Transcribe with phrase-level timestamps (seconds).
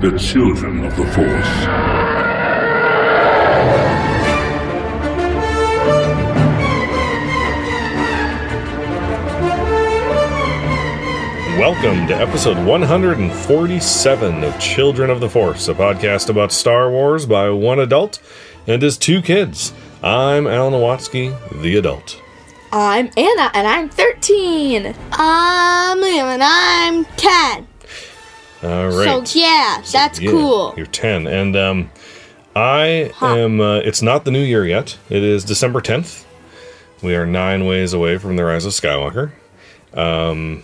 [0.00, 1.66] the children of the Force.
[11.58, 17.48] Welcome to episode 147 of Children of the Force, a podcast about Star Wars by
[17.48, 18.20] one adult
[18.66, 19.72] and his two kids.
[20.02, 22.20] I'm Alan Nowatsky, the adult.
[22.70, 24.94] I'm Anna and I'm 13.
[25.12, 27.66] I'm Liam and I'm 10.
[28.62, 29.26] All right.
[29.28, 30.74] So yeah, that's Yeah, cool.
[30.76, 31.26] You're 10.
[31.26, 31.90] And um,
[32.54, 34.96] I am, uh, it's not the new year yet.
[35.10, 36.24] It is December 10th.
[37.02, 39.32] We are nine ways away from the Rise of Skywalker.
[39.92, 40.62] Um,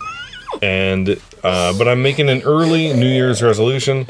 [0.63, 4.09] and, uh, but I'm making an early New Year's resolution.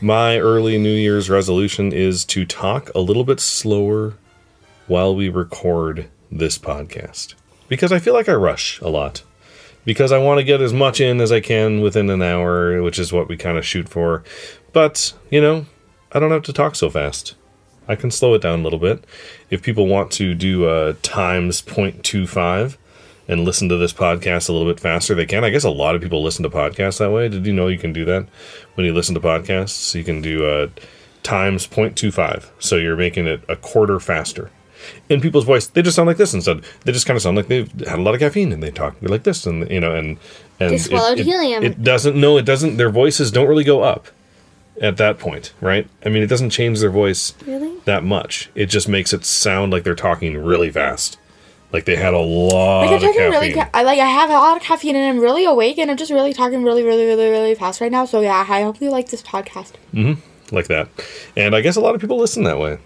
[0.00, 4.14] My early New Year's resolution is to talk a little bit slower
[4.86, 7.34] while we record this podcast.
[7.68, 9.22] Because I feel like I rush a lot
[9.84, 12.98] because I want to get as much in as I can within an hour, which
[12.98, 14.24] is what we kind of shoot for.
[14.72, 15.66] But, you know,
[16.12, 17.34] I don't have to talk so fast.
[17.86, 19.04] I can slow it down a little bit.
[19.50, 22.76] If people want to do uh, times 0.25
[23.28, 25.44] and listen to this podcast a little bit faster, they can.
[25.44, 27.28] I guess a lot of people listen to podcasts that way.
[27.28, 28.26] Did you know you can do that
[28.74, 29.94] when you listen to podcasts?
[29.94, 30.68] You can do uh,
[31.22, 32.48] times 0.25.
[32.58, 34.50] So you're making it a quarter faster
[35.08, 36.64] in people's voice, they just sound like this instead.
[36.84, 38.96] They just kind of sound like they've had a lot of caffeine and they talk
[39.02, 40.18] like this, and you know, and
[40.60, 41.62] and They swallowed it, it- helium.
[41.64, 42.16] It doesn't.
[42.16, 42.76] No, it doesn't.
[42.76, 44.06] Their voices don't really go up
[44.80, 45.88] at that point, right?
[46.04, 47.78] I mean, it doesn't change their voice Really?
[47.84, 48.50] that much.
[48.56, 51.16] It just makes it sound like they're talking really fast,
[51.72, 53.30] like they had a lot Like I'm of caffeine.
[53.30, 55.90] really, ca- I like I have a lot of caffeine and I'm really awake and
[55.92, 58.04] I'm just really talking really, really, really, really fast right now.
[58.04, 59.74] So yeah, I hope you like this podcast.
[59.94, 60.54] Mm-hmm.
[60.54, 60.88] like that.
[61.36, 62.78] And I guess a lot of people listen that way.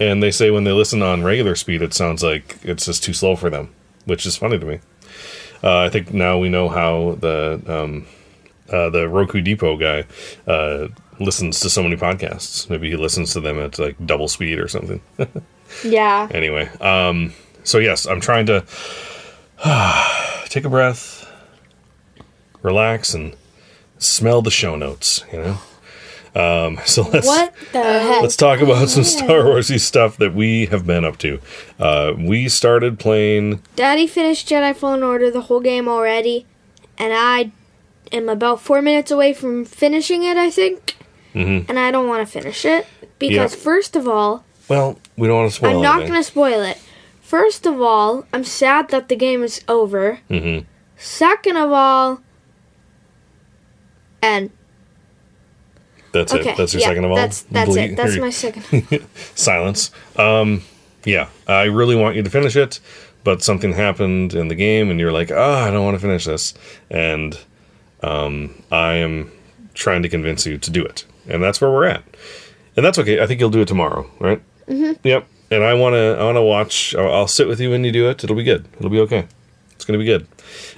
[0.00, 3.12] And they say when they listen on regular speed, it sounds like it's just too
[3.12, 3.72] slow for them,
[4.06, 4.80] which is funny to me.
[5.62, 8.06] Uh, I think now we know how the um,
[8.70, 10.04] uh, the Roku Depot guy
[10.46, 10.88] uh,
[11.20, 12.68] listens to so many podcasts.
[12.68, 15.00] Maybe he listens to them at like double speed or something.
[15.82, 16.28] Yeah.
[16.30, 17.32] anyway, um,
[17.64, 18.64] so yes, I'm trying to
[20.48, 21.28] take a breath,
[22.62, 23.34] relax, and
[23.98, 25.24] smell the show notes.
[25.32, 25.58] You know.
[26.34, 28.22] Um, so let's What the heck?
[28.22, 31.40] Let's talk about some Star Warsy stuff that we have been up to.
[31.78, 33.62] Uh, we started playing.
[33.76, 36.46] Daddy finished Jedi Fallen Order the whole game already,
[36.98, 37.52] and I
[38.12, 40.96] am about four minutes away from finishing it, I think.
[41.34, 41.68] Mhm.
[41.68, 42.86] And I don't want to finish it
[43.18, 43.60] because, Yeah.
[43.60, 45.76] first of all, Well, we don't want to spoil.
[45.76, 46.78] I'm not going to spoil it.
[47.20, 50.20] First of all, I'm sad that the game is over.
[50.30, 50.64] Mhm.
[50.96, 52.20] Second of all,
[54.22, 54.50] and
[56.14, 56.56] That's okay, it.
[56.56, 57.16] That's your yeah, second of all.
[57.16, 57.96] That's that's Ble- it.
[57.96, 59.06] That's my second.
[59.34, 59.90] silence.
[60.16, 60.62] Um,
[61.04, 62.78] yeah, I really want you to finish it,
[63.24, 66.24] but something happened in the game, and you're like, "Ah, I don't want to finish
[66.24, 66.54] this,"
[66.88, 67.36] and
[68.02, 69.32] um, I am
[69.74, 72.04] trying to convince you to do it, and that's where we're at,
[72.76, 73.20] and that's okay.
[73.20, 74.40] I think you'll do it tomorrow, right?
[74.68, 75.06] Mm-hmm.
[75.06, 75.26] Yep.
[75.50, 76.16] And I want to.
[76.18, 76.94] I want to watch.
[76.94, 78.24] I'll, I'll sit with you when you do it.
[78.24, 78.66] It'll be good.
[78.78, 79.26] It'll be okay.
[79.72, 80.26] It's gonna be good.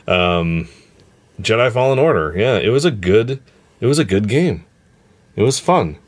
[0.08, 0.68] Um,
[1.40, 2.34] Jedi Fallen Order.
[2.36, 3.42] Yeah, it was a good.
[3.80, 4.65] It was a good game.
[5.36, 5.98] It was fun.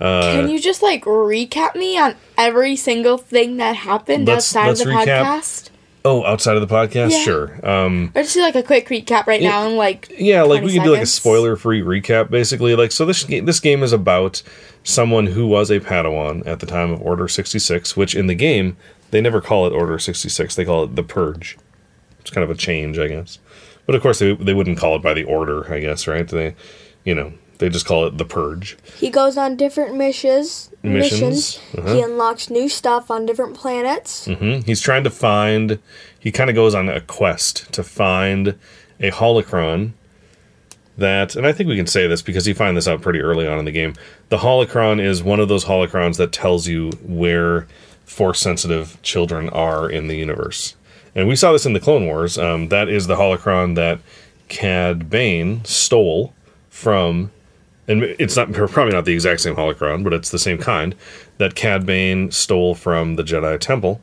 [0.00, 4.80] Can you just like recap me on every single thing that happened Let's- outside let's
[4.80, 5.24] of the recap.
[5.24, 5.70] podcast?
[6.04, 7.22] Oh, outside of the podcast, Yeah.
[7.24, 7.68] sure.
[7.68, 9.50] Um, Or just do like a quick recap right Yeah.
[9.50, 12.76] now and like yeah, like 20 we could do like a spoiler-free recap, basically.
[12.76, 14.40] Like, so this game, this game is about
[14.84, 18.36] someone who was a Padawan at the time of Order sixty six, which in the
[18.36, 18.76] game
[19.10, 21.58] they never call it Order sixty six; they call it the Purge.
[22.20, 23.40] It's kind of a change, I guess.
[23.84, 26.26] But of course, they they wouldn't call it by the Order, I guess, right?
[26.28, 26.54] They,
[27.04, 28.76] you know, they just call it the Purge.
[28.96, 30.70] He goes on different missions.
[30.82, 31.60] Missions, Missions.
[31.76, 31.94] uh-huh.
[31.94, 34.26] He unlocks new stuff on different planets.
[34.26, 35.78] hmm He's trying to find.
[36.18, 38.58] He kind of goes on a quest to find
[39.00, 39.92] a holocron
[40.96, 43.46] that, and I think we can say this because you find this out pretty early
[43.46, 43.94] on in the game.
[44.30, 47.66] The holocron is one of those holocrons that tells you where
[48.04, 50.74] force sensitive children are in the universe.
[51.14, 52.38] And we saw this in the Clone Wars.
[52.38, 54.00] Um, that is the holocron that
[54.48, 56.32] Cad Bane stole
[56.70, 57.30] from
[57.88, 60.94] and it's not probably not the exact same holocron, but it's the same kind
[61.38, 64.00] that Cad Bane stole from the Jedi Temple,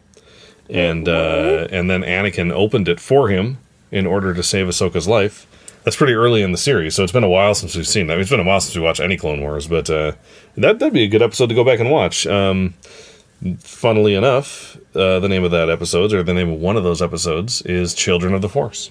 [0.69, 3.59] and uh, and then Anakin opened it for him
[3.91, 5.45] in order to save Ahsoka's life.
[5.83, 8.13] That's pretty early in the series, so it's been a while since we've seen that.
[8.13, 10.13] I mean, it's been a while since we watched any Clone Wars, but uh,
[10.57, 12.25] that that'd be a good episode to go back and watch.
[12.25, 12.73] Um,
[13.59, 17.03] funnily enough, uh, the name of that episode, or the name of one of those
[17.03, 18.89] episodes, is "Children of the Force,"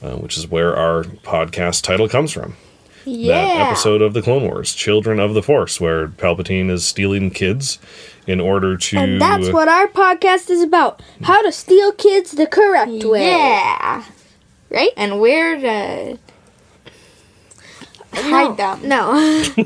[0.00, 2.54] uh, which is where our podcast title comes from
[3.04, 3.34] Yeah.
[3.34, 7.78] that episode of the Clone Wars, Children of the Force, where Palpatine is stealing kids
[8.26, 8.96] in order to.
[8.96, 11.02] And that's what our podcast is about.
[11.22, 13.28] How to steal kids the correct way.
[13.28, 14.04] Yeah.
[14.70, 14.92] Right?
[14.96, 16.18] And where to
[18.14, 18.80] hide them.
[18.88, 19.44] No.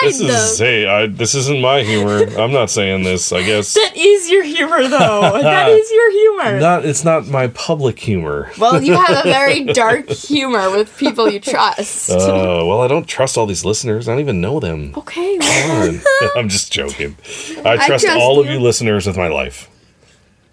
[0.00, 2.22] This is hey, I, this isn't my humor.
[2.38, 3.32] I'm not saying this.
[3.32, 5.38] I guess That is your humor, though.
[5.42, 6.60] that is your humor.
[6.60, 6.84] not.
[6.86, 8.50] It's not my public humor.
[8.58, 12.10] well, you have a very dark humor with people you trust.
[12.10, 14.08] Uh, well, I don't trust all these listeners.
[14.08, 14.92] I don't even know them.
[14.96, 15.36] okay.
[15.38, 16.30] well, Come on.
[16.36, 17.16] I'm just joking.
[17.64, 18.52] I trust, trust all of you.
[18.52, 19.68] you listeners with my life.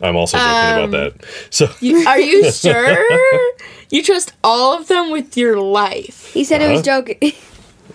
[0.01, 1.25] I'm also joking Um, about that.
[1.51, 3.05] So you- are you sure?
[3.89, 6.31] You trust all of them with your life.
[6.33, 7.01] he said it was Uh-huh.
[7.01, 7.31] joking.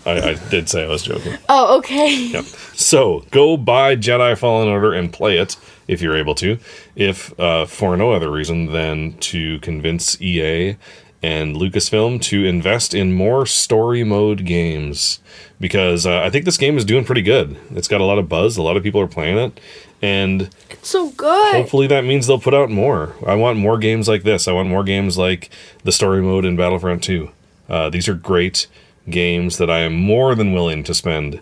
[0.07, 1.37] I, I did say I was joking.
[1.49, 2.15] Oh, okay.
[2.29, 2.45] Yep.
[2.45, 5.57] So go buy Jedi Fallen Order and play it
[5.89, 6.59] if you're able to.
[6.97, 10.77] If uh, for no other reason than to convince EA
[11.23, 15.21] and Lucasfilm to invest in more story mode games
[15.61, 17.59] because uh, I think this game is doing pretty good.
[17.73, 18.57] It's got a lot of buzz.
[18.57, 19.61] A lot of people are playing it,
[20.03, 21.55] and it's so good.
[21.55, 23.15] hopefully that means they'll put out more.
[23.27, 24.49] I want more games like this.
[24.49, 25.51] I want more games like
[25.85, 27.31] the story mode in Battlefront 2.
[27.69, 28.67] Uh, these are great
[29.09, 31.41] games that I am more than willing to spend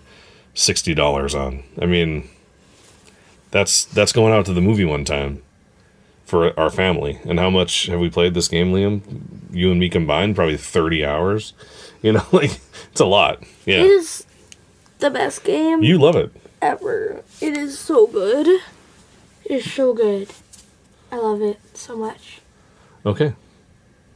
[0.54, 1.62] sixty dollars on.
[1.80, 2.28] I mean,
[3.50, 5.42] that's that's going out to the movie one time
[6.26, 7.18] for our family.
[7.24, 9.00] And how much have we played this game, Liam?
[9.50, 11.52] You and me combined, probably thirty hours.
[12.02, 12.60] You know, like
[12.92, 13.42] it's a lot.
[13.64, 14.26] Yeah, It is
[14.98, 16.30] the best game you love it.
[16.60, 17.22] Ever.
[17.40, 18.46] It is so good.
[19.44, 20.28] It is so good.
[21.10, 22.40] I love it so much.
[23.06, 23.32] Okay,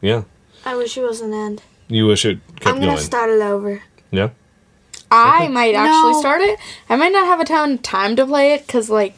[0.00, 0.24] yeah.
[0.64, 1.62] I wish it was an end.
[1.88, 2.98] You wish it kept I'm gonna going.
[2.98, 3.82] start it over.
[4.10, 4.30] yeah.
[5.10, 6.20] I might actually No.
[6.20, 6.58] start it.
[6.88, 9.14] I might not have a ton of time to play it because, like,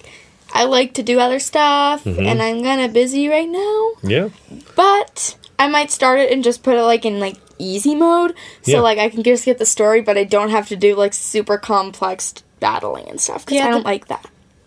[0.53, 2.21] I like to do other stuff mm-hmm.
[2.27, 3.91] and I'm kind of busy right now.
[4.03, 4.31] Yeah.
[4.75, 8.73] But I might start it and just put it like in like easy mode, so
[8.73, 8.81] Yeah.
[8.81, 11.59] like I can just get the story, but I don't have to do like super
[11.59, 14.27] complex battling and stuff because Yeah, I don't like that.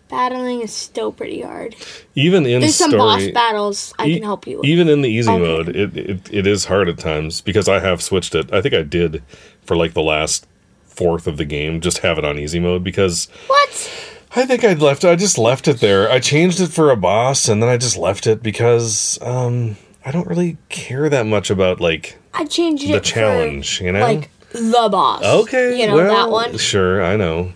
[0.09, 1.75] Battling is still pretty hard.
[2.15, 4.65] Even in There's some boss battles I E- can help you with.
[4.65, 5.43] Even in the easy Okay.
[5.43, 8.53] mode, it, it it is hard at times because I have switched it.
[8.53, 9.21] I think I did
[9.65, 10.47] for like the last
[10.85, 13.91] fourth of the game, just have it on easy mode because What?
[14.35, 15.03] I think I left.
[15.03, 16.09] I just left it there.
[16.11, 20.11] I changed it for a boss, and then I just left it because um I
[20.11, 23.81] don't really care that much about like I changed it the for, challenge.
[23.81, 25.21] You know, like the boss.
[25.23, 26.57] okay, you know well, that one.
[26.57, 27.51] Sure, I know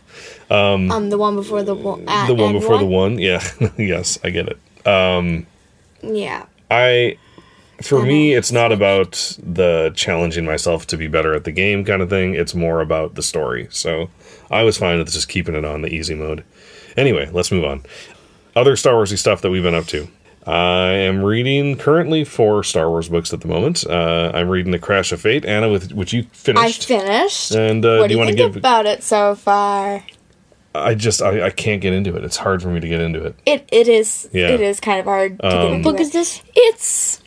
[0.52, 2.04] Um, the one before the one.
[2.08, 3.18] Uh, the one before the one.
[3.20, 3.42] Yeah,
[3.78, 4.58] yes, I get it.
[6.04, 6.46] Yeah.
[6.70, 7.18] I
[7.82, 8.06] for Uh-huh.
[8.06, 12.10] me it's not about the challenging myself to be better at the game kind of
[12.10, 12.36] thing.
[12.36, 13.68] It's more about the story.
[13.72, 14.10] So
[14.52, 16.44] I was fine with just keeping it on the easy mode.
[16.98, 17.84] Anyway, let's move on.
[18.56, 20.08] Other Star Warsy stuff that we've been up to.
[20.46, 23.86] I am reading currently four Star Wars books at the moment.
[23.88, 26.82] Uh, I'm reading The Crash of Fate, Anna, with which you finished.
[26.92, 27.52] I finished.
[27.54, 28.56] and uh, what do you want to give?
[28.58, 30.04] about it so far?
[30.74, 32.24] I just I, I can't get into it.
[32.24, 33.36] It's hard for me to get into it.
[33.46, 34.50] It it is Yeah.
[34.50, 36.04] it is kind of hard to get Um, into Book it.
[36.04, 36.42] is this?
[36.56, 37.22] It's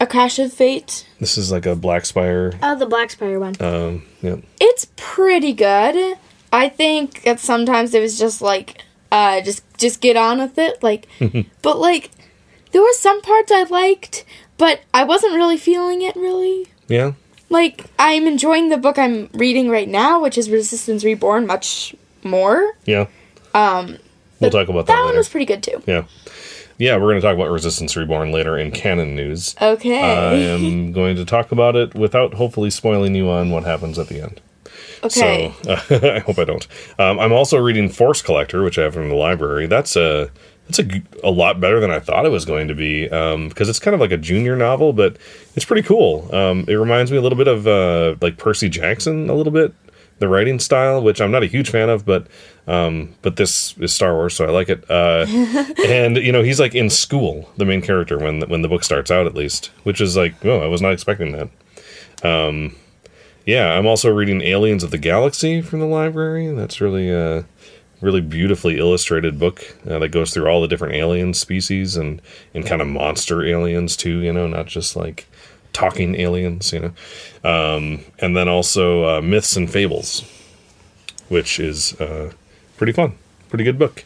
[0.00, 1.06] a crash of fate.
[1.20, 2.52] This is like a Black Spire.
[2.62, 3.54] Oh, the Black Spire one.
[3.60, 4.36] Um, yeah.
[4.60, 6.18] It's pretty good.
[6.52, 10.82] I think that sometimes it was just like uh just just get on with it
[10.82, 11.06] like
[11.62, 12.10] but like
[12.72, 14.24] there were some parts I liked
[14.58, 16.66] but I wasn't really feeling it really.
[16.88, 17.12] Yeah.
[17.48, 21.94] Like I'm enjoying the book I'm reading right now which is Resistance Reborn much
[22.24, 22.72] more.
[22.84, 23.06] Yeah.
[23.54, 23.98] Um,
[24.40, 25.82] we'll talk about that, That one was pretty good too.
[25.86, 26.04] Yeah.
[26.76, 29.54] Yeah, we're going to talk about Resistance Reborn later in canon news.
[29.62, 30.00] Okay.
[30.02, 34.08] I am going to talk about it without hopefully spoiling you on what happens at
[34.08, 34.40] the end.
[35.04, 35.52] okay.
[35.62, 36.66] So uh, I hope I don't.
[36.98, 39.66] Um, I'm also reading Force Collector, which I have in the library.
[39.68, 40.30] That's a
[40.66, 43.68] that's a, g- a lot better than I thought it was going to be because
[43.68, 45.16] it's kind of like a junior novel, but
[45.54, 46.34] it's pretty cool.
[46.34, 49.74] Um, it reminds me a little bit of uh, like Percy Jackson, a little bit
[50.18, 52.26] the writing style, which I'm not a huge fan of, but
[52.66, 54.88] um, but this is Star Wars, so I like it.
[54.90, 55.26] Uh,
[55.86, 58.84] and you know, he's like in school, the main character when the, when the book
[58.84, 61.48] starts out, at least, which is like, oh, I was not expecting that.
[62.26, 62.76] Um,
[63.44, 66.50] yeah, I'm also reading Aliens of the Galaxy from the library.
[66.54, 67.44] That's really a
[68.00, 72.20] really beautifully illustrated book uh, that goes through all the different alien species and
[72.54, 74.20] and kind of monster aliens too.
[74.20, 75.26] You know, not just like
[75.74, 76.72] talking aliens.
[76.72, 76.92] You know,
[77.76, 80.24] um, and then also uh, Myths and Fables,
[81.28, 82.32] which is uh,
[82.78, 83.12] pretty fun,
[83.50, 84.04] pretty good book.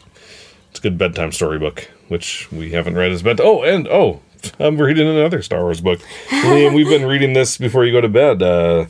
[0.71, 3.39] It's a good bedtime storybook, which we haven't read as bed.
[3.41, 4.19] Oh, and oh,
[4.59, 5.99] I'm reading another Star Wars book.
[6.29, 8.43] Liam, we've been reading this before you go to bed.
[8.43, 8.85] Uh,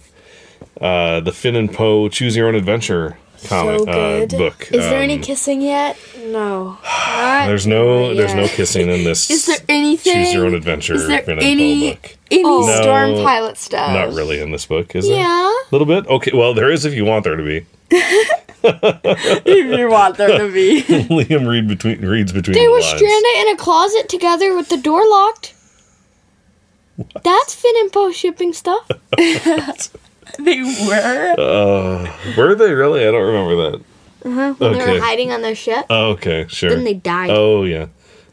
[0.81, 4.33] uh, the Finn and Poe Choose Your Own Adventure comic so good.
[4.33, 4.63] uh, book.
[4.71, 5.97] Is there any Um, kissing yet?
[6.25, 6.77] No.
[7.47, 9.29] There's no, there's no kissing in this.
[9.31, 10.13] Is there anything?
[10.13, 12.17] Choose Your Own Adventure Is there Finn and any Poe book?
[12.31, 12.81] Any Oh.
[12.81, 13.91] storm No, pilot stuff?
[13.93, 15.15] Not really in this book, is it?
[15.15, 15.49] Yeah.
[15.49, 16.07] A little bit.
[16.07, 17.65] Okay, well, there is if you want there to be.
[17.91, 20.81] if you want there to be.
[21.09, 22.85] Liam read between reads between They the were lines.
[22.97, 25.53] stranded in a closet together with the door locked.
[27.23, 28.87] That's Finn and Poe shipping stuff.
[29.17, 31.35] they were.
[31.37, 33.07] Uh, were they really?
[33.07, 33.81] I don't remember that.
[34.25, 34.53] Uh-huh.
[34.57, 34.93] When they Okay.
[34.95, 35.85] were hiding on their ship.
[35.89, 36.69] Oh, okay, sure.
[36.71, 37.29] Then they died.
[37.31, 37.85] Oh yeah.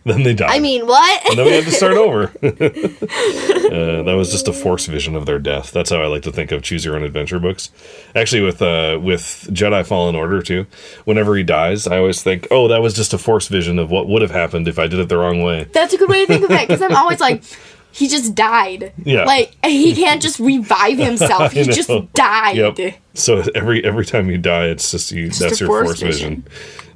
[0.07, 0.51] Then they died.
[0.51, 1.29] I mean, what?
[1.29, 2.23] and then we had to start over.
[2.43, 5.73] uh, that was just a force vision of their death.
[5.73, 7.71] That's how I like to think of choose your own adventure books.
[8.15, 10.67] Actually, with uh, with Jedi Fallen Order too,
[11.07, 14.07] whenever he dies, I always think, oh, that was just a force vision of what
[14.07, 15.65] would have happened if I did it the wrong way.
[15.73, 17.43] That's a good way to think of it because I'm always like,
[17.91, 18.93] he just died.
[19.05, 19.25] Yeah.
[19.25, 21.53] Like he can't just revive himself.
[21.57, 22.57] He just died.
[22.57, 22.95] Yep.
[23.15, 25.29] So every every time you die, it's just you.
[25.29, 26.47] Just that's your force force vision.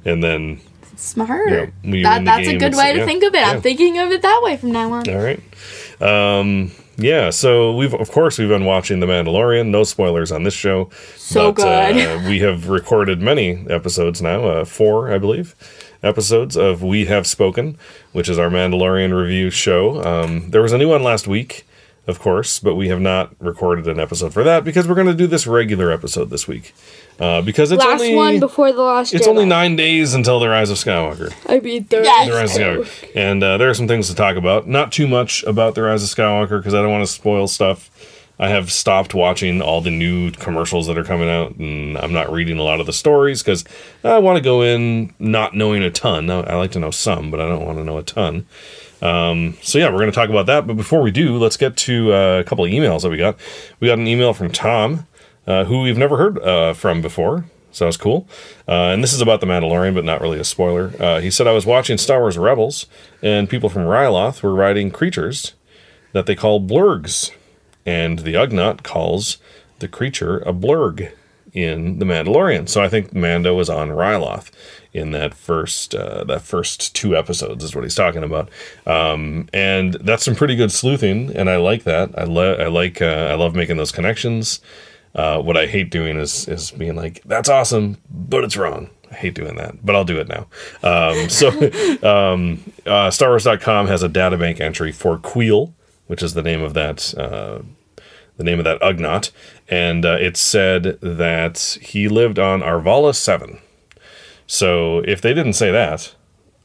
[0.05, 0.61] and then
[1.01, 1.73] Smart.
[1.83, 3.45] Yeah, that, that's a good way to yeah, think of it.
[3.45, 5.09] I'm thinking of it that way from now on.
[5.09, 5.41] All right.
[5.99, 9.69] Um, yeah, so we've of course we've been watching The Mandalorian.
[9.69, 10.91] No spoilers on this show.
[11.15, 11.97] So good.
[11.97, 15.55] Uh, we have recorded many episodes now, uh, four, I believe,
[16.03, 17.77] episodes of We Have Spoken,
[18.11, 20.03] which is our Mandalorian review show.
[20.03, 21.65] Um, there was a new one last week,
[22.05, 25.15] of course, but we have not recorded an episode for that because we're going to
[25.15, 26.75] do this regular episode this week.
[27.21, 29.13] Uh, because it's Last only one before the last.
[29.13, 29.29] it's Jedi.
[29.29, 31.31] only nine days until the Rise of Skywalker.
[31.47, 32.27] I mean, the Yes.
[32.27, 33.11] The Rise of Skywalker.
[33.15, 34.67] And uh, there are some things to talk about.
[34.67, 37.91] Not too much about The Rise of Skywalker because I don't want to spoil stuff.
[38.39, 42.31] I have stopped watching all the new commercials that are coming out, and I'm not
[42.31, 43.63] reading a lot of the stories because
[44.03, 46.27] I want to go in not knowing a ton.
[46.31, 48.47] I I like to know some, but I don't want to know a ton.
[49.03, 50.65] Um, so yeah, we're going to talk about that.
[50.65, 53.37] But before we do, let's get to uh, a couple of emails that we got.
[53.79, 55.05] We got an email from Tom,
[55.51, 57.45] uh, who we've never heard uh, from before.
[57.71, 58.27] So cool.
[58.67, 60.91] Uh, and this is about the Mandalorian, but not really a spoiler.
[60.99, 62.85] Uh, he said I was watching Star Wars Rebels,
[63.21, 65.53] and people from Ryloth were riding creatures
[66.11, 67.31] that they call blurgs,
[67.85, 69.37] and the Ugnaught calls
[69.79, 71.11] the creature a blurg
[71.53, 72.67] in the Mandalorian.
[72.67, 74.51] So I think Mando was on Ryloth
[74.93, 78.49] in that first uh, that first two episodes is what he's talking about,
[78.85, 82.17] um, and that's some pretty good sleuthing, and I like that.
[82.17, 84.59] I, le- I like uh, I love making those connections.
[85.13, 89.15] Uh, what I hate doing is is being like, "That's awesome, but it's wrong." I
[89.15, 90.47] hate doing that, but I'll do it now.
[90.83, 95.73] Um, so, um, uh, StarWars.com has a databank entry for Kuiil,
[96.07, 97.61] which is the name of that uh,
[98.37, 99.31] the name of that Ugnaught,
[99.67, 103.59] and uh, it said that he lived on Arvala Seven.
[104.47, 106.15] So if they didn't say that,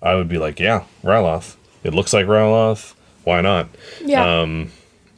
[0.00, 1.56] I would be like, "Yeah, Ryloth.
[1.84, 2.94] It looks like Ryloth.
[3.24, 3.68] Why not?"
[4.02, 4.40] Yeah.
[4.40, 4.72] Um,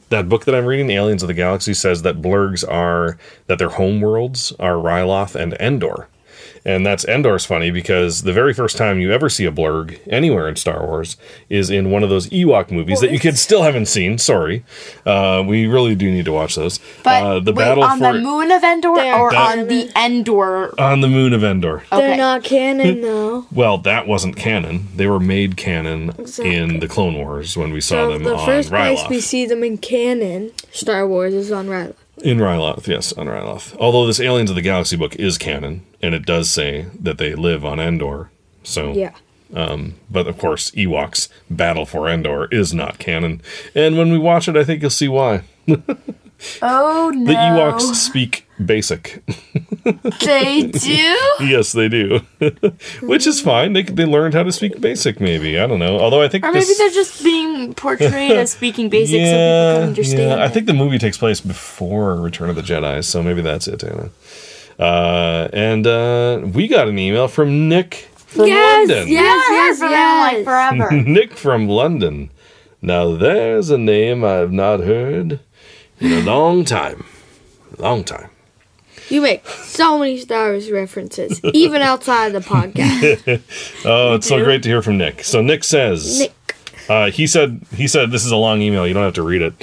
[0.09, 3.69] that book that I'm reading, Aliens of the Galaxy, says that blurgs are that their
[3.69, 6.07] home worlds are Ryloth and Endor.
[6.65, 10.47] And that's Endor's funny because the very first time you ever see a blurg anywhere
[10.49, 11.15] in Star Wars
[11.49, 14.17] is in one of those Ewok movies that you kids still haven't seen.
[14.17, 14.63] Sorry,
[15.05, 16.79] uh, we really do need to watch those.
[17.03, 19.67] but uh, the wait, battle on for the moon of Endor They are or on
[19.67, 20.79] the Endor?
[20.79, 21.83] on the moon of Endor.
[21.91, 21.97] Okay.
[21.99, 23.45] They're not canon though.
[23.51, 24.87] Well, that wasn't canon.
[24.95, 26.55] They were made canon Exactly.
[26.55, 29.45] in the Clone Wars when we saw So them the on first place we see
[29.45, 31.95] them in canon, Star Wars, is on Ryloth.
[32.23, 33.75] In Ryloth, yes, on Ryloth.
[33.77, 37.33] Although this Aliens of the Galaxy book is canon, and it does say that they
[37.35, 38.29] live on Endor.
[38.63, 39.13] So, Yeah.
[39.53, 43.41] Um, but of course, Ewoks Battle for Endor is not canon.
[43.73, 45.41] And when we watch it, I think you'll see why.
[46.61, 47.25] Oh no!
[47.25, 49.23] The Ewoks speak basic.
[50.21, 51.17] They do.
[51.39, 52.19] yes, they do.
[53.01, 53.73] Which is fine.
[53.73, 55.19] They they learned how to speak basic.
[55.19, 55.97] Maybe I don't know.
[55.99, 59.79] Although I think Or maybe this, they're just being portrayed as speaking basic so people
[59.79, 60.39] can understand.
[60.39, 63.67] Yeah, I think the movie takes place before Return of the Jedi, so maybe that's
[63.67, 64.09] it, Anna.
[64.77, 69.07] Uh, and uh, we got an email from Nick from Yes, London.
[69.07, 69.45] yes.
[69.49, 71.09] I heard from him like forever.
[71.09, 72.29] Nick from London.
[72.81, 75.39] Now there's a name I've not heard
[75.99, 77.05] in a long time.
[77.77, 78.29] Long time.
[79.09, 83.41] You make so many Star Wars references, even outside of the podcast.
[83.85, 85.23] Oh, it's so great to hear from Nick.
[85.23, 86.33] So Nick says Nick.
[86.89, 88.85] Uh, he said he said this is a long email.
[88.87, 89.53] You don't have to read it.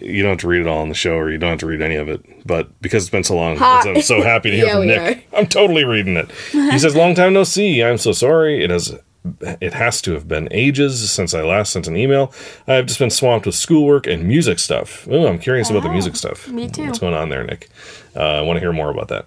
[0.00, 1.66] You don't have to read it all on the show, or you don't have to
[1.66, 2.22] read any of it.
[2.46, 3.84] But because it's been so long, Ha.
[3.86, 5.26] I'm so happy to hear Yeah, from Nick.
[5.34, 6.30] I'm totally reading it.
[6.52, 7.82] He says, "Long time no see.
[7.82, 8.62] I'm so sorry.
[8.64, 8.98] It has."
[9.42, 12.32] It has to have been ages since I last sent an email.
[12.66, 15.06] I've just been swamped with schoolwork and music stuff.
[15.10, 16.48] Oh, I'm curious about the music stuff.
[16.48, 16.86] me too.
[16.86, 17.68] What's going on there, Nick?
[18.16, 19.26] Uh, I want to hear more about that.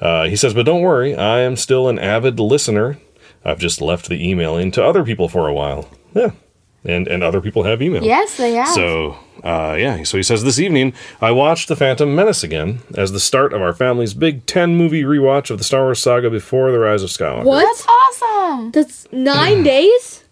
[0.00, 2.98] Uh, he says, but don't worry, I am still an avid listener.
[3.44, 5.88] I've just left the emailing to other people for a while.
[6.14, 6.32] Yeah.
[6.84, 8.04] And, and other people have emailed.
[8.04, 8.66] Yes, they have.
[8.68, 10.02] So, uh, yeah.
[10.02, 13.62] So he says, this evening, I watched The Phantom Menace again as the start of
[13.62, 17.10] our family's big 10 movie rewatch of the Star Wars saga before The Rise of
[17.10, 17.44] Skywalker.
[17.44, 17.64] What?
[17.64, 18.70] That's awesome.
[18.72, 20.24] That's nine days?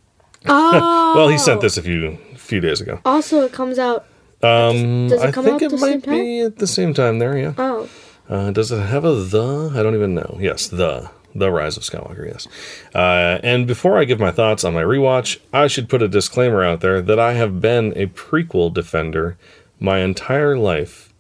[0.47, 1.13] Oh.
[1.17, 3.01] Well, he sent this a few few days ago.
[3.05, 4.07] Also, it comes out.
[4.43, 7.37] Um, Does it I think out it the might be at the same time there,
[7.37, 7.53] yeah.
[7.59, 7.89] Oh.
[8.29, 9.73] Uh, does it have a the?
[9.75, 10.39] I don't even know.
[10.41, 11.11] Yes, the.
[11.35, 12.49] The Rise of Skywalker, yes.
[12.95, 16.65] Uh, and before I give my thoughts on my rewatch, I should put a disclaimer
[16.65, 19.37] out there that I have been a prequel defender
[19.79, 21.13] my entire life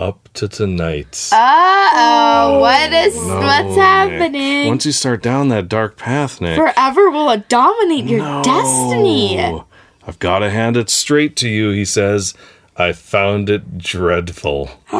[0.00, 1.28] up to tonight.
[1.32, 3.76] Uh oh, what is No, what's Nick.
[3.76, 4.68] happening?
[4.68, 6.56] Once you start down that dark path, Nick.
[6.56, 8.42] Forever will it dominate your No.
[8.42, 9.62] destiny.
[10.06, 12.34] I've got to hand it straight to you, he says.
[12.76, 14.70] I found it dreadful.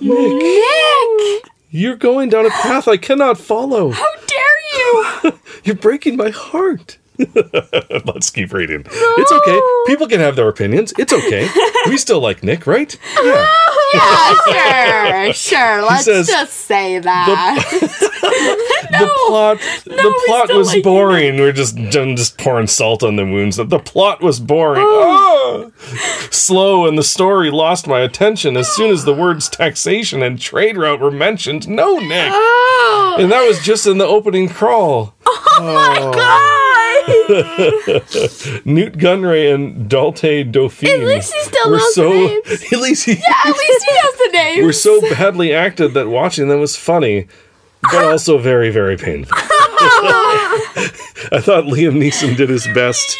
[0.00, 3.90] Nick, You're going down a path I cannot follow.
[3.90, 5.32] how dare you?
[5.64, 6.98] You're breaking my heart.
[8.06, 8.84] Let's keep reading.
[8.86, 9.60] It's okay.
[9.86, 10.92] People can have their opinions.
[10.98, 11.48] It's okay.
[11.86, 12.96] We still like Nick, right?
[13.22, 13.46] Yeah.
[14.46, 15.82] yeah, sure, sure.
[15.82, 17.66] Let's says- just say that.
[18.90, 21.38] the plot the plot was like boring.
[21.38, 23.56] We're just done just pouring salt on the wounds.
[23.56, 24.82] The plot was boring.
[24.84, 25.72] Oh.
[25.76, 26.28] Ah!
[26.30, 30.76] Slow and the story lost my attention as soon as the words taxation and trade
[30.76, 31.68] route were mentioned.
[31.68, 32.30] No, Nick.
[32.32, 35.14] oh, And that was just in the opening crawl.
[35.26, 36.69] Oh, my god.
[38.64, 41.00] Nute Gunray and Daultay Dofine.
[41.00, 42.62] At least he still knows so the names.
[42.72, 43.18] at least he At
[43.56, 44.64] least he knows the names.
[44.64, 47.26] were so badly acted that watching them was funny,
[47.82, 49.36] but also very, very painful.
[51.32, 53.16] I thought Liam Neeson did his best.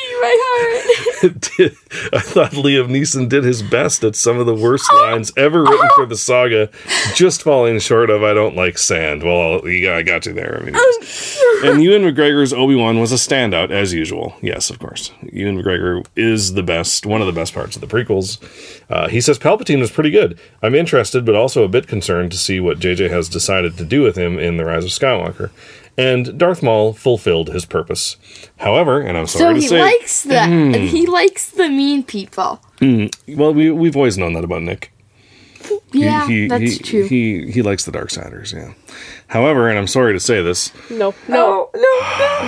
[1.56, 1.76] did-
[2.12, 5.88] I thought Liam Neeson did his best at some of the worst lines ever written
[5.94, 6.70] for the saga,
[7.14, 10.58] just falling short of "I don't like sand." Well, yeah, I got you there.
[10.60, 10.74] I mean,
[11.64, 14.34] and Ewan McGregor's Obi Wan was a standout as usual.
[14.40, 17.86] Yes, of course, Ewan McGregor is the best, one of the best parts of the
[17.88, 18.38] prequels.
[18.88, 20.38] Uh, he says Palpatine was pretty good.
[20.62, 24.02] I'm interested, but also a bit concerned to see what JJ has decided to do
[24.02, 25.50] with him in the Rise of Skywalker.
[26.00, 28.16] And Darth Maul fulfilled his purpose.
[28.58, 30.88] However, and I'm So sorry to he say, likes the Mm.
[30.94, 32.60] he likes the mean people.
[32.80, 34.92] well, we we've always known that about Nick.
[35.92, 37.06] He- Yeah, he, that's he, true.
[37.06, 38.72] He he likes the dark siders, yeah.
[39.26, 42.00] However, and I'm sorry to say this, No, no, no,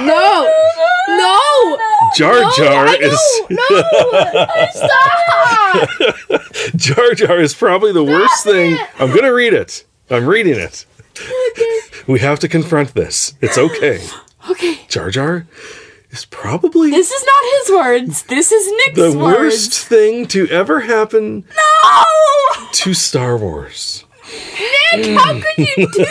[0.06, 0.49] no,
[1.09, 1.78] no,
[2.16, 3.82] Jar Jar I is know, no,
[4.73, 5.88] stop.
[6.76, 8.76] Jar Jar is probably the worst thing.
[8.99, 9.85] I'm gonna read it.
[10.11, 10.85] I'm reading it.
[12.07, 13.35] We have to confront this.
[13.40, 14.04] It's okay.
[14.50, 15.46] Okay, Jar Jar
[16.11, 18.22] is probably this is not his words.
[18.25, 19.38] This is Nick's the words.
[19.38, 24.05] worst thing to ever happen No, to Star Wars.
[24.94, 25.42] Nick, how mm.
[25.44, 26.09] could you do this?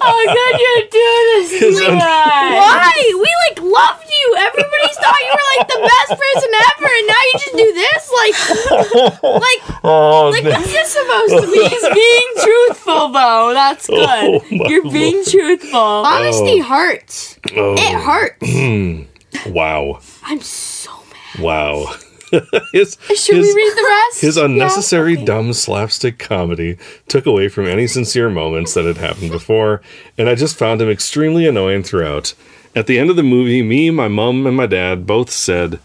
[0.00, 0.98] How could you do
[1.34, 1.60] this?
[1.60, 2.92] His un- Why?
[3.12, 4.36] We like loved you.
[4.38, 8.02] Everybody thought you were like the best person ever, and now you just do this.
[8.14, 10.54] Like, like, Oh, like, Nick.
[10.54, 11.68] what's this supposed to be?
[11.68, 13.50] He's being truthful, though.
[13.54, 14.60] That's oh, good.
[14.60, 15.70] Oh, You're being truthful.
[15.78, 16.04] Oh.
[16.04, 17.38] Honesty hurts.
[17.56, 18.50] Oh, It hurts.
[18.50, 19.52] Hmm.
[19.52, 20.00] wow.
[20.22, 21.42] I'm so mad.
[21.42, 21.94] Wow.
[22.72, 24.20] his, Should his- we read the rest?
[24.20, 25.24] His Yeah, unnecessary, okay.
[25.24, 29.82] dumb slapstick comedy took away from any sincere moments that had happened before,
[30.18, 32.34] and I just found him extremely annoying throughout.
[32.76, 35.78] At the end of the movie, me, my mom, and my dad both said,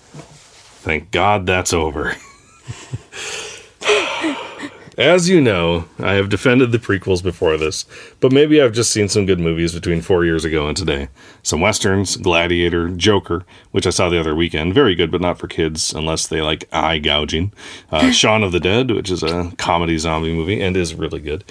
[0.82, 2.16] Thank God that's over.
[4.98, 7.86] As you know, I have defended the prequels before this,
[8.20, 11.08] but maybe I've just seen some good movies between four years ago and today.
[11.42, 15.48] Some westerns, Gladiator, Joker, which I saw the other weekend, very good, but not for
[15.48, 17.54] kids unless they like eye gouging.
[17.92, 21.46] Uh, Shaun of the Dead, which is a comedy zombie movie and is really good.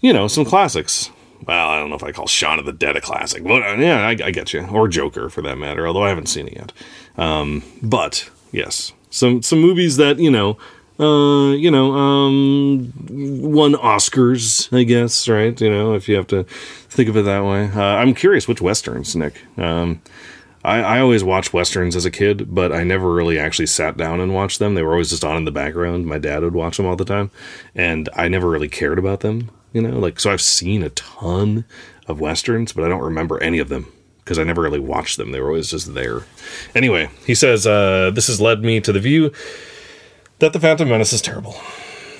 [0.00, 1.10] You know, some classics.
[1.46, 3.74] Well, I don't know if I call Shaun of the Dead a classic, but uh,
[3.74, 4.66] yeah, I, I get you.
[4.66, 6.72] Or Joker, for that matter, although I haven't seen it yet.
[7.16, 10.58] Um, but yes, some some movies that you know,
[10.98, 15.58] uh, you know, um, won Oscars, I guess, right?
[15.60, 17.70] You know, if you have to think of it that way.
[17.74, 19.34] Uh, I'm curious which westerns, Nick.
[19.56, 20.02] Um,
[20.64, 24.20] I, I always watched westerns as a kid, but I never really actually sat down
[24.20, 24.74] and watched them.
[24.74, 26.06] They were always just on in the background.
[26.06, 27.30] My dad would watch them all the time,
[27.74, 29.50] and I never really cared about them.
[29.72, 31.64] You know, like so I've seen a ton
[32.06, 33.92] of westerns, but I don't remember any of them
[34.24, 35.32] because I never really watched them.
[35.32, 36.22] They were always just there.
[36.74, 39.32] Anyway, he says uh, this has led me to the view
[40.38, 41.56] that the Phantom Menace is terrible.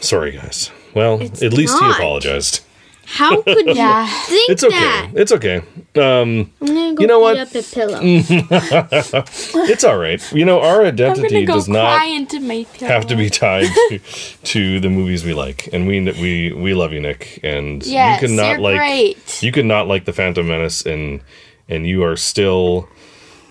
[0.01, 0.71] Sorry, guys.
[0.95, 2.65] Well, It's at least he apologized.
[3.11, 4.07] How could you Yeah.
[4.07, 4.79] think It's okay.
[4.79, 5.11] that?
[5.15, 5.57] It's okay.
[5.97, 7.39] Um, I'm gonna go You know what?
[7.39, 8.01] up a pillow.
[8.03, 10.33] it's all right.
[10.33, 13.99] You know, our identity go does not have to be tied to,
[14.45, 18.29] to the movies we like, and we we we love you, Nick, and Yes, you
[18.29, 19.43] cannot like great.
[19.43, 21.21] you cannot like the Phantom Menace, and
[21.69, 22.89] and you are still.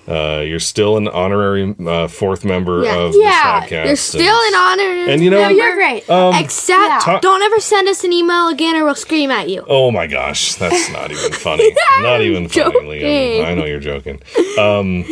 [0.08, 2.96] Uh, you're still an honorary uh, fourth member Yeah.
[2.96, 3.86] of Yeah, this podcast.
[3.88, 6.10] You're still and, an honorary and you know- No, you're great.
[6.10, 7.20] Um, Except, Yeah.
[7.22, 9.66] don't ever send us an email again, or we'll scream at you.
[9.68, 11.72] Oh my gosh, that's not even funny.
[12.00, 13.46] not even funny, Liam.
[13.46, 14.22] I know you're joking.
[14.58, 15.04] Um,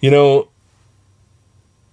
[0.00, 0.48] you know,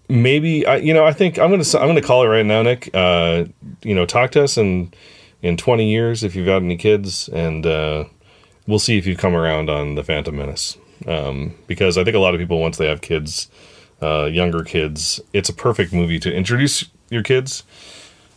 [0.10, 0.78] maybe I.
[0.78, 1.64] You know, I think I'm gonna.
[1.80, 2.90] I'm gonna call it right now, Nick.
[2.94, 3.46] Uh,
[3.84, 4.92] you know, talk to us in
[5.44, 8.06] in 20 years if you've got any kids, and uh,
[8.66, 10.78] we'll see if you come around on the Phantom Menace.
[11.06, 13.50] Um, because I think a lot of people once they have kids,
[14.02, 17.64] uh, younger kids, it's a perfect movie to introduce your kids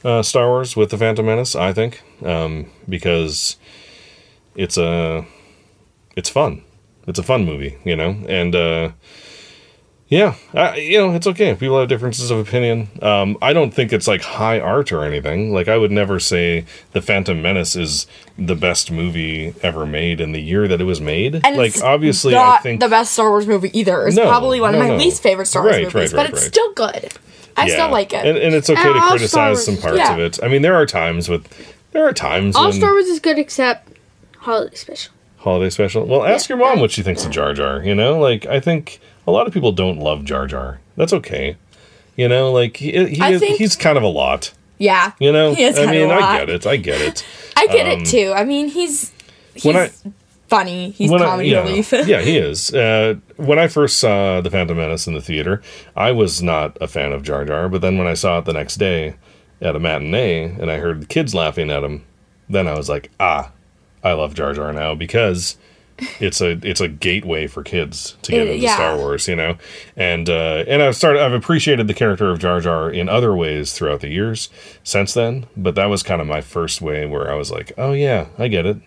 [0.05, 1.55] uh, Star Wars with the Phantom Menace.
[1.55, 3.57] I think um, because
[4.55, 5.27] it's a
[6.17, 6.63] it's fun.
[7.07, 8.91] It's a fun movie, you know, and uh,
[10.11, 11.55] yeah, uh, you know, it's okay.
[11.55, 12.89] People have differences of opinion.
[13.01, 15.53] Um, I don't think it's like high art or anything.
[15.55, 20.33] Like I would never say the Phantom Menace is the best movie ever made in
[20.33, 21.37] the year that it was made.
[21.45, 24.07] And like it's obviously, not I think the best Star Wars movie either.
[24.09, 24.97] It's No, probably one of my no.
[24.97, 26.53] least favorite Star Wars Right, movies, right, but right, it's right.
[26.53, 27.13] still good.
[27.57, 27.73] I Yeah.
[27.75, 28.27] still like it.
[28.27, 30.13] and, and it's okay And to criticize some parts yeah.
[30.15, 30.43] of it.
[30.43, 31.47] I mean, there are times with
[31.93, 33.89] there are times All when Star Wars is good except
[34.39, 35.13] Holiday Special.
[35.39, 36.05] holiday special.
[36.05, 36.57] Well, ask Yeah.
[36.57, 37.83] your mom what she thinks of Jar Jar.
[37.85, 40.81] You know, like I think a lot of people don't love Jar Jar.
[40.97, 41.57] That's okay.
[42.17, 44.53] You know, like he, he is, think- he's kind of a lot.
[44.79, 45.13] yeah.
[45.19, 46.67] You know, I mean, I get it.
[46.67, 47.25] I get it.
[47.57, 48.33] I get Um, it too.
[48.35, 49.13] I mean, he's
[49.55, 49.91] he's when I-
[50.49, 50.91] funny.
[50.91, 51.93] He's When I- comedy yeah, relief.
[52.07, 52.75] yeah, he is.
[52.75, 55.63] Uh, when I first saw the Phantom Menace in the theater,
[55.97, 57.69] I was not a fan of Jar Jar.
[57.69, 59.15] But then when I saw it the next day
[59.63, 62.05] at a matinee and I heard the kids laughing at him,
[62.49, 63.53] then I was like, ah,
[64.03, 65.57] I love Jar Jar now because
[66.21, 68.75] it's a it's a gateway for kids to get It- into yeah.
[68.75, 69.57] Star Wars, you know.
[69.97, 73.73] And uh, and I've started I've appreciated the character of Jar Jar in other ways
[73.73, 74.49] throughout the years
[74.85, 75.47] since then.
[75.57, 78.49] But that was kind of my first way where I was like, oh yeah, I
[78.49, 78.79] get it.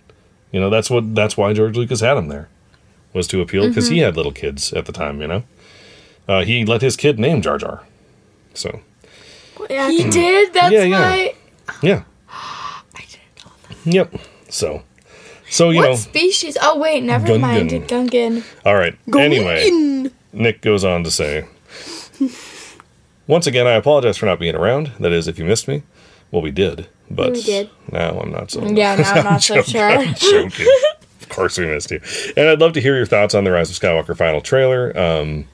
[0.52, 2.50] You know, that's what that's why George Lucas had him there
[3.14, 3.94] was to appeal because Mm-hmm.
[3.96, 5.22] he had little kids at the time.
[5.22, 5.44] You know,
[6.28, 7.84] uh, he let his kid name Jar Jar.
[8.54, 8.82] So
[9.70, 10.54] Yeah, he did.
[10.54, 11.00] That's Yeah, yeah.
[11.00, 11.36] why.
[11.82, 13.46] yeah, I didn't
[13.86, 13.92] know.
[13.92, 14.14] yep.
[14.50, 14.84] So
[15.54, 16.58] so you What know, species?
[16.62, 17.40] Oh wait, never Gungan.
[17.40, 17.70] mind.
[17.72, 18.44] Gungan.
[18.66, 18.96] all right.
[19.16, 21.46] Anyway, Nick goes on to say,
[23.28, 24.92] once again, I apologize for not being around.
[25.00, 25.84] That is, if you missed me.
[26.32, 27.70] Well, we did, but We did.
[27.92, 28.64] now I'm not so.
[28.66, 29.82] Yeah, now I'm not so sure.
[29.90, 30.68] I'm joking.
[31.22, 32.02] of course we missed you.
[32.36, 34.98] And I'd love to hear your thoughts on the Rise of Skywalker final trailer.
[34.98, 35.48] Um,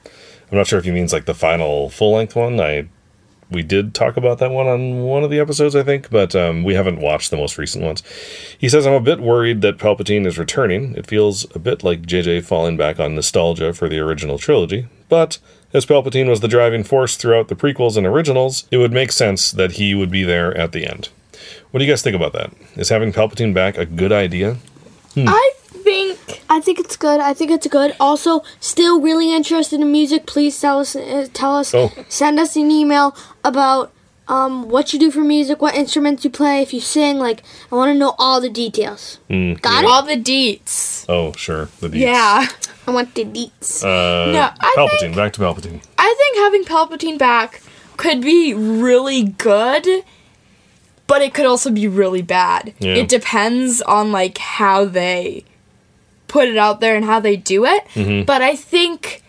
[0.50, 2.58] I'm not sure if he means like the final full length one.
[2.60, 2.88] I
[3.50, 6.62] we did talk about that one on one of the episodes, I think, but um,
[6.62, 8.02] we haven't watched the most recent ones.
[8.58, 10.94] He says, I'm a bit worried that Palpatine is returning.
[10.94, 15.38] It feels a bit like JJ falling back on nostalgia for the original trilogy, but
[15.72, 19.50] as Palpatine was the driving force throughout the prequels and originals, it would make sense
[19.52, 21.10] that he would be there at the end.
[21.70, 22.52] What do you guys think about that?
[22.76, 24.56] Is having Palpatine back a good idea?
[25.16, 25.52] I
[26.30, 27.20] think I think it's good.
[27.20, 27.94] I think it's good.
[28.00, 30.26] Also, still really interested in music.
[30.26, 30.94] Please tell us.
[30.96, 31.74] Uh, tell us.
[31.74, 31.92] Oh.
[32.08, 33.14] Send us an email
[33.44, 33.92] about
[34.28, 37.18] um, what you do for music, what instruments you play, if you sing.
[37.18, 39.18] Like, I want to know all the details.
[39.28, 39.90] Got it.
[39.90, 41.04] all the deets.
[41.08, 41.68] Oh, sure.
[41.80, 41.98] The deets.
[42.00, 42.46] Yeah.
[42.86, 43.82] I want the deets.
[43.84, 45.00] Uh, No, I Palpatine.
[45.00, 45.82] think- Back to Palpatine.
[45.98, 47.60] I think having Palpatine back
[47.96, 49.86] could be really good,
[51.06, 52.72] but it could also be really bad.
[52.78, 52.94] Yeah.
[52.94, 55.44] It depends on like how they
[56.30, 57.84] put it out there and how they do it.
[57.94, 58.24] Mm-hmm.
[58.24, 59.22] But I think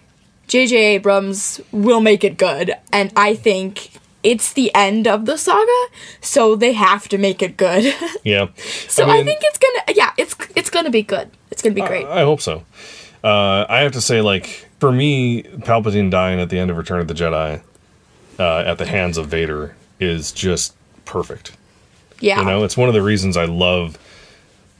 [0.47, 3.91] JJ Abrams will make it good and I think
[4.23, 5.81] it's the end of the saga,
[6.21, 7.93] so they have to make it good.
[8.23, 8.49] Yeah.
[8.87, 11.29] so I, mean- think it's going to yeah, it's it's going to be good.
[11.49, 12.05] It's going to be great.
[12.05, 12.63] I hope so.
[13.23, 16.99] Uh, I have to say, like, for me, Palpatine dying at the end of Return
[17.01, 17.61] of the Jedi
[18.39, 20.73] uh, at the hands of Vader is just
[21.05, 21.55] perfect.
[22.19, 22.39] yeah.
[22.39, 23.97] You know, it's one of the reasons I love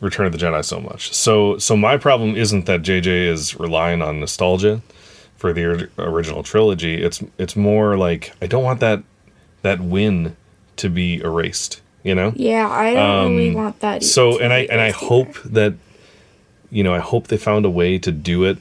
[0.01, 1.13] Return of the Jedi so much.
[1.13, 4.81] So, so my problem isn't that JJ is relying on nostalgia
[5.37, 7.01] for the original trilogy.
[7.01, 9.03] It's it's more like I don't want that
[9.61, 10.35] that win
[10.77, 11.81] to be erased.
[12.03, 12.33] You know.
[12.35, 13.97] yeah, I don't really want that.
[13.97, 14.97] Um, So and I and I either.
[14.97, 15.75] hope that
[16.71, 18.57] you know I hope they found a way to do it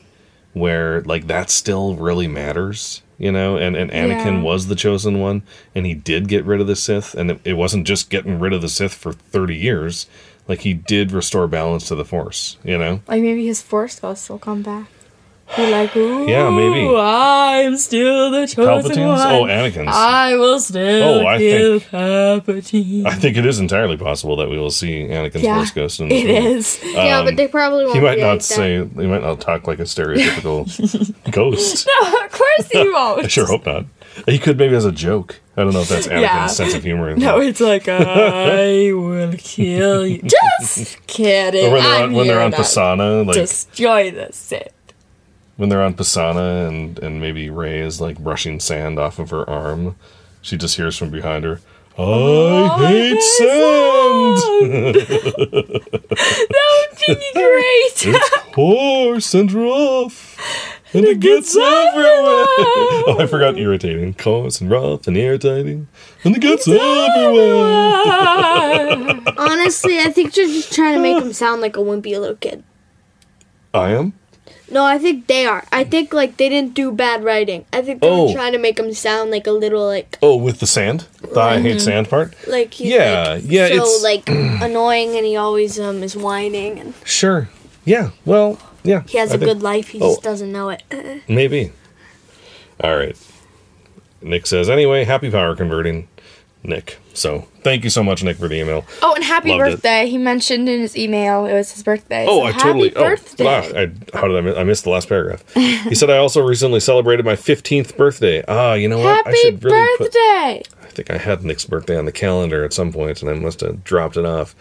[0.53, 4.42] where like that still really matters, you know, and and Anakin Yeah.
[4.42, 5.42] was the chosen one
[5.74, 8.53] and he did get rid of the Sith and it, it wasn't just getting rid
[8.53, 10.07] of the Sith for 30 years,
[10.50, 13.00] like he did restore balance to the Force, you know.
[13.08, 14.88] Like maybe his force ghost will come back.
[15.56, 16.94] Be like, ooh, Yeah, maybe.
[16.96, 19.18] I'm still the chosen Palpatine's?
[19.18, 19.34] one.
[19.34, 19.88] Oh, Anakin's.
[19.88, 23.06] I will still Oh, I kill think- Palpatine.
[23.06, 26.08] I think it is entirely possible that we will see Anakin's yeah, Force ghost in
[26.08, 26.46] this it movie.
[26.54, 26.80] is.
[26.94, 27.96] yeah, but they probably won't.
[27.96, 28.44] um, He might be not like that.
[28.44, 30.66] say he might not talk like a stereotypical
[31.32, 31.86] ghost.
[32.00, 33.24] No, of course he won't.
[33.24, 33.86] I sure hope not.
[34.26, 35.40] He could maybe as a joke.
[35.56, 36.46] I don't know if that's Anakin's Yeah.
[36.46, 37.14] sense of humor.
[37.16, 40.22] No, it's like I will kill you.
[40.22, 41.66] Just kidding.
[41.66, 44.72] or when they're I'm on, when they're on Pasaana, like destroy the Sith.
[45.56, 49.48] when they're on Pasaana, and and maybe Rey is like brushing sand off of her
[49.48, 49.96] arm,
[50.42, 51.60] she just hears from behind her,
[51.98, 54.38] "I oh, hate sand.
[56.10, 58.14] That would be great.
[58.14, 60.36] It's coarse and rough."
[60.92, 62.46] And it gets everywhere.
[63.07, 64.14] Oh, I forgot irritating.
[64.14, 65.88] Coarse and rough and irritating.
[66.24, 68.00] And it gets everywhere.
[69.38, 72.62] Honestly, I think you're just trying to make him sound like a wimpy little kid.
[73.72, 74.12] I am?
[74.70, 75.64] No, I think they are.
[75.72, 77.64] I think like they didn't do bad writing.
[77.72, 78.29] I think they Oh.
[78.29, 81.40] were trying to make him sound like a little like Oh, with the sand, the
[81.40, 82.35] I hate sand part.
[82.46, 86.79] like he's Yeah, like, yeah, so it's- like annoying and he always um is whining
[86.79, 87.48] and Sure.
[87.85, 88.11] Yeah.
[88.24, 88.59] Well.
[88.82, 89.02] Yeah.
[89.08, 89.88] he has I a think- good life.
[89.88, 90.10] He Oh.
[90.10, 90.82] just doesn't know it.
[91.28, 91.72] Maybe.
[92.82, 93.16] All right.
[94.22, 96.08] Nick says, anyway, happy power converting,
[96.62, 96.98] Nick.
[97.14, 98.84] So thank you so much, Nick, for the email.
[99.02, 99.70] Oh, and happy Loved it.
[99.76, 100.06] birthday.
[100.08, 102.26] He mentioned in his email it was his birthday.
[102.28, 102.90] Oh, so I happy totally.
[102.90, 103.44] birthday.
[103.44, 103.80] Oh, wow.
[104.14, 104.56] I, how did I miss?
[104.58, 105.42] I missed the last paragraph.
[105.54, 108.44] he said, I also recently celebrated my 15th birthday.
[108.46, 109.26] Ah, you know what?
[109.26, 110.12] I Happy should really put.
[110.94, 111.03] Birthday.
[111.03, 113.61] I think I had Nick's birthday on the calendar at some point, and I must
[113.61, 114.55] have dropped it off.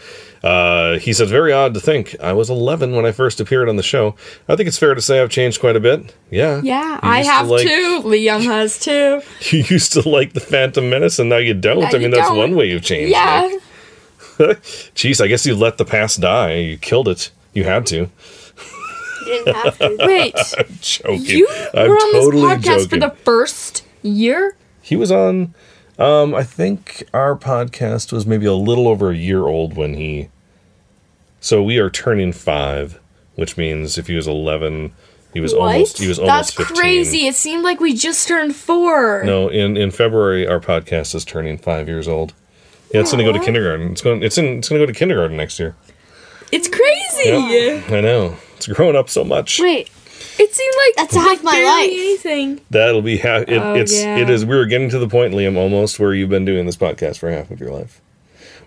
[0.43, 3.75] Uh, he says, "Very odd to think I was 11 when I first appeared on
[3.75, 4.15] the show.
[4.47, 6.13] I think it's fair to say I've changed quite a bit.
[6.29, 8.01] Yeah, Yeah, I used to have like- too.
[8.05, 9.21] Liam has too.
[9.51, 11.79] You used to like the Phantom Menace, and now you don't.
[11.81, 12.37] Now I mean, you that's don't.
[12.37, 13.11] one way you've changed.
[13.11, 13.47] Yeah.
[13.47, 13.61] Nick.
[14.95, 16.55] Jeez, I guess you let the past die.
[16.55, 17.31] You killed it.
[17.53, 18.09] You had to.
[19.25, 19.97] He didn't have to.
[20.07, 21.21] Wait, I'm joking.
[21.25, 22.87] you I'm were on totally this podcast joking.
[22.87, 24.55] for the first year?
[24.81, 25.53] He was on.
[25.99, 30.29] Um, I think our podcast was maybe a little over a year old when he.
[31.41, 32.99] So we are turning five,
[33.35, 34.93] which means if he was eleven,
[35.33, 35.73] he was What?
[35.73, 36.75] almost he was That's almost fifteen.
[36.77, 37.27] crazy.
[37.27, 39.23] It seemed like we just turned four.
[39.23, 42.33] No, in in February our podcast is turning five years old.
[42.93, 43.91] Yeah, it's going to go to kindergarten.
[43.91, 44.23] It's going.
[44.23, 44.45] It's in.
[44.59, 45.75] It's going to go to kindergarten next year.
[46.51, 47.29] It's crazy.
[47.29, 48.35] Yep, I know.
[48.57, 49.59] It's growing up so much.
[49.59, 49.89] Wait,
[50.39, 51.89] It seemed like That's half my life.
[51.91, 52.61] Anything.
[52.69, 53.43] That'll be half.
[53.49, 53.93] It, Oh, it's.
[54.01, 54.17] yeah.
[54.17, 54.45] It is.
[54.45, 57.51] We're getting to the point, Liam, almost where you've been doing this podcast for half
[57.51, 58.01] of your life.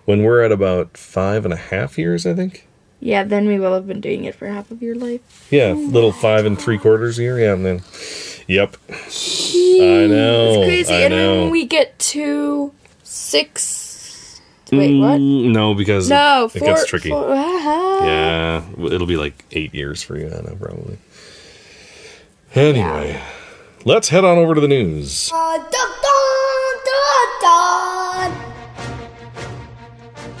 [0.05, 2.67] When we're at about five and a half years, I think.
[2.99, 5.47] Yeah, then we will have been doing it for half of your life.
[5.51, 7.39] Yeah, little five and three quarters a year.
[7.39, 7.81] Yeah, and then.
[8.47, 8.77] Yep.
[8.89, 10.53] I know.
[10.53, 10.93] It's crazy.
[10.93, 11.41] I and know.
[11.43, 14.41] when we get to six.
[14.71, 15.19] Wait, what?
[15.19, 17.09] Mm, No, because No, it, it gets tricky.
[17.09, 18.03] four- ah.
[18.05, 20.97] Yeah, it'll be like eight years for you, Anna, probably.
[22.55, 23.19] Anyway,
[23.83, 25.31] let's head on over to the news.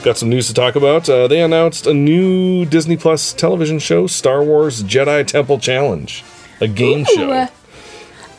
[0.03, 1.09] Got some news to talk about.
[1.09, 6.23] Uh, they announced a new Disney Plus television show, Star Wars Jedi Temple Challenge,
[6.61, 7.47] a game show.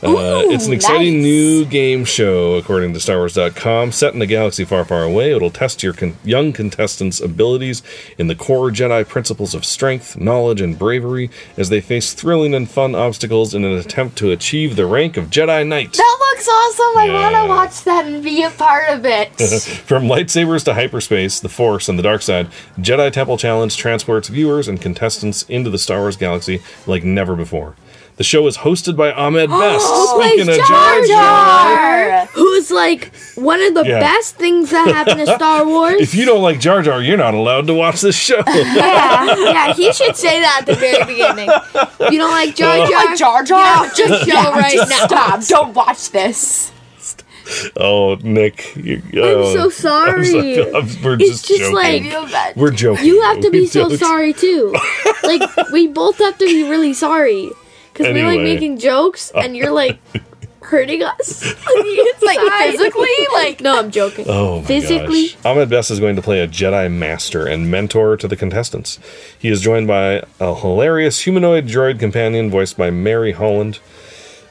[0.06, 0.16] Ooh.
[0.18, 1.24] Uh, it's an exciting nice.
[1.24, 3.92] new game show, according to StarWars.com.
[3.92, 7.82] Set in a galaxy far, far away, it'll test your con- young contestants' abilities
[8.18, 12.70] in the core Jedi principles of strength, knowledge, and bravery as they face thrilling and
[12.70, 15.92] fun obstacles in an attempt to achieve the rank of Jedi Knight.
[15.94, 16.98] That looks awesome.
[16.98, 19.28] I want to watch that and be a part of it.
[19.86, 24.68] From lightsabers to hyperspace, the Force, and the dark side, Jedi Temple Challenge transports viewers
[24.68, 27.74] and contestants into the Star Wars galaxy like never before.
[28.16, 29.84] The show is hosted by Ahmed Best.
[30.14, 33.98] Speaking of Jar Jar, who's like one of the Yeah.
[33.98, 36.00] best things that happened to Star Wars?
[36.00, 38.40] if you don't like Jar Jar, you're not allowed to watch this show.
[38.46, 41.48] yeah, yeah, he should say that at the very beginning.
[42.12, 43.04] You don't like Jar Jar?
[43.06, 43.88] Like Jar Jar?
[43.96, 45.06] Get off the show right Just now.
[45.06, 45.44] stop.
[45.48, 46.70] Don't watch this.
[47.76, 50.58] oh, Nick, you, I'm oh, so sorry.
[50.62, 51.74] I'm- I'm- we're It's just, just joking.
[52.12, 53.04] like- we're joking.
[53.06, 54.72] You have to be We so don't- sorry too.
[55.24, 57.50] Like we both have to be really sorry
[57.94, 60.00] because we're like making jokes and you're like
[60.60, 61.44] hurting us.
[62.22, 64.26] like physically, like no, I'm joking.
[64.28, 65.28] Oh my Physically?
[65.28, 65.44] gosh.
[65.46, 68.98] Ahmed Best is going to play a Jedi master and mentor to the contestants.
[69.38, 73.78] He is joined by a hilarious humanoid droid companion voiced by Mary Holland,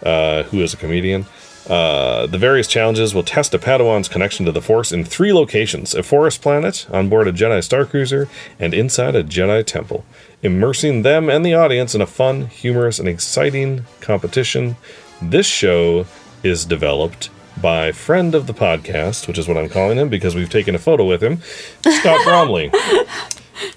[0.03, 1.25] uh, who is a comedian.
[1.69, 5.95] Uh, the various challenges will test a Padawan's connection to the Force in three locations
[5.95, 8.27] a forest planet, on board a Jedi Star Cruiser,
[8.59, 10.03] and inside a Jedi temple,
[10.43, 14.75] immersing them and the audience in a fun, humorous, and exciting competition.
[15.21, 16.05] This show
[16.43, 17.29] is developed
[17.61, 20.79] by friend of the podcast, which is what I'm calling him because we've taken a
[20.79, 21.39] photo with him,
[21.81, 22.71] Scott Bromley,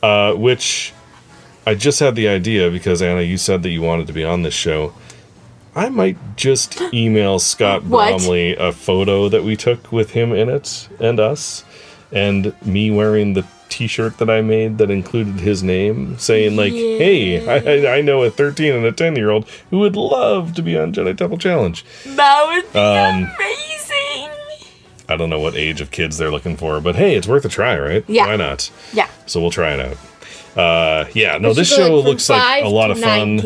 [0.02, 0.92] uh, which
[1.66, 4.42] I just had the idea because Anna, you said that you wanted to be on
[4.42, 4.92] this show.
[5.74, 8.18] I might just email Scott What?
[8.18, 11.64] Bromley a photo that we took with him in it and us,
[12.10, 17.46] and me wearing the T-shirt that I made that included his name, saying like, "Hey,
[17.88, 20.78] I, I know a 13 and a 10 year old who would love to be
[20.78, 24.30] on Jedi Temple Challenge." that would be Um, amazing.
[25.08, 27.48] I don't know what age of kids they're looking for, but hey, it's worth a
[27.48, 28.04] try, right?
[28.08, 28.26] Yeah.
[28.26, 28.70] Why not?
[28.92, 29.08] Yeah.
[29.26, 29.96] So we'll try it out.
[30.56, 33.40] Uh, yeah, no, this show like, looks like a lot of fun.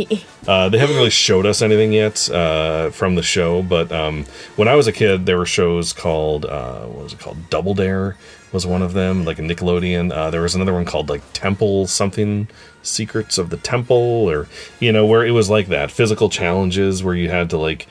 [0.46, 4.68] Uh, they haven't really showed us anything yet uh, from the show, but um, when
[4.68, 7.50] I was a kid, there were shows called uh, what was it called?
[7.50, 8.16] Double Dare
[8.52, 10.12] was one of them, like a Nickelodeon.
[10.12, 12.48] Uh, there was another one called like Temple something,
[12.82, 14.48] Secrets of the Temple, or
[14.80, 17.86] you know, where it was like that physical challenges where you had to like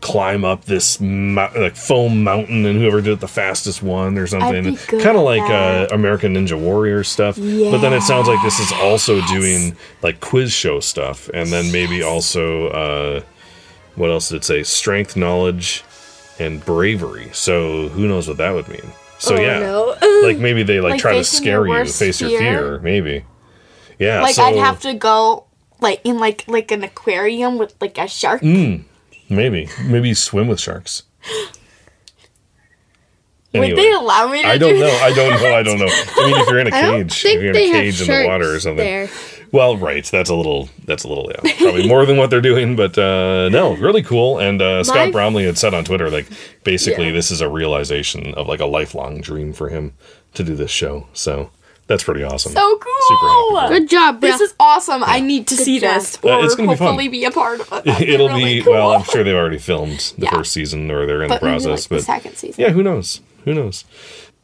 [0.00, 4.26] climb up this mou- like foam mountain, and whoever did it the fastest one or
[4.26, 4.76] something.
[4.76, 5.86] Kind of like uh.
[5.90, 7.36] American Ninja Warrior stuff.
[7.36, 11.72] But then it sounds like this is also doing like quiz show stuff, and then
[11.72, 13.20] maybe also uh,
[13.94, 14.62] what else did it say?
[14.62, 15.84] Strength, knowledge,
[16.38, 17.30] and bravery.
[17.32, 18.92] So who knows what that would mean?
[19.22, 19.96] So Oh, yeah, no.
[20.26, 22.40] like maybe they like, Like try to scare you, face your fear?
[22.40, 23.24] fear, maybe.
[24.00, 25.44] Yeah, Like so I'd have to go
[25.80, 28.42] like in like like an aquarium with like a shark.
[28.42, 28.82] Mm.
[29.30, 31.04] maybe maybe swim with sharks.
[33.54, 34.86] Would they allow me to I do don't know.
[34.86, 35.02] that?
[35.02, 35.54] I don't know.
[35.54, 35.86] I don't know.
[35.86, 38.52] I mean, if you're in a cage, if you're in a cage in the water
[38.54, 38.78] or something.
[38.84, 39.08] there.
[39.52, 40.04] Well, right.
[40.04, 40.68] That's a little.
[40.86, 41.30] That's a little.
[41.30, 42.74] Yeah, probably more than what they're doing.
[42.74, 44.38] But uh, no, really cool.
[44.38, 46.26] And uh, Scott My- Bromley had said on Twitter, like,
[46.64, 47.12] basically, Yeah.
[47.12, 49.92] this is a realization of like a lifelong dream for him
[50.34, 51.06] to do this show.
[51.12, 51.50] So
[51.86, 52.52] that's pretty awesome.
[52.52, 52.92] So cool.
[53.08, 53.74] Super happy.
[53.80, 54.30] Good job, bro.
[54.30, 55.02] This is awesome.
[55.04, 55.94] I need to see job.
[56.00, 56.86] this or Uh, it's gonna be fun.
[56.88, 57.84] hopefully be a part of it.
[57.84, 58.72] That'd It'll really be cool.
[58.72, 58.92] well.
[58.92, 60.30] I'm sure they've already filmed the Yeah.
[60.30, 61.82] first season, or they're in but the maybe, process.
[61.84, 62.62] like, but the second season.
[62.64, 63.20] Yeah, who knows?
[63.44, 63.84] Who knows?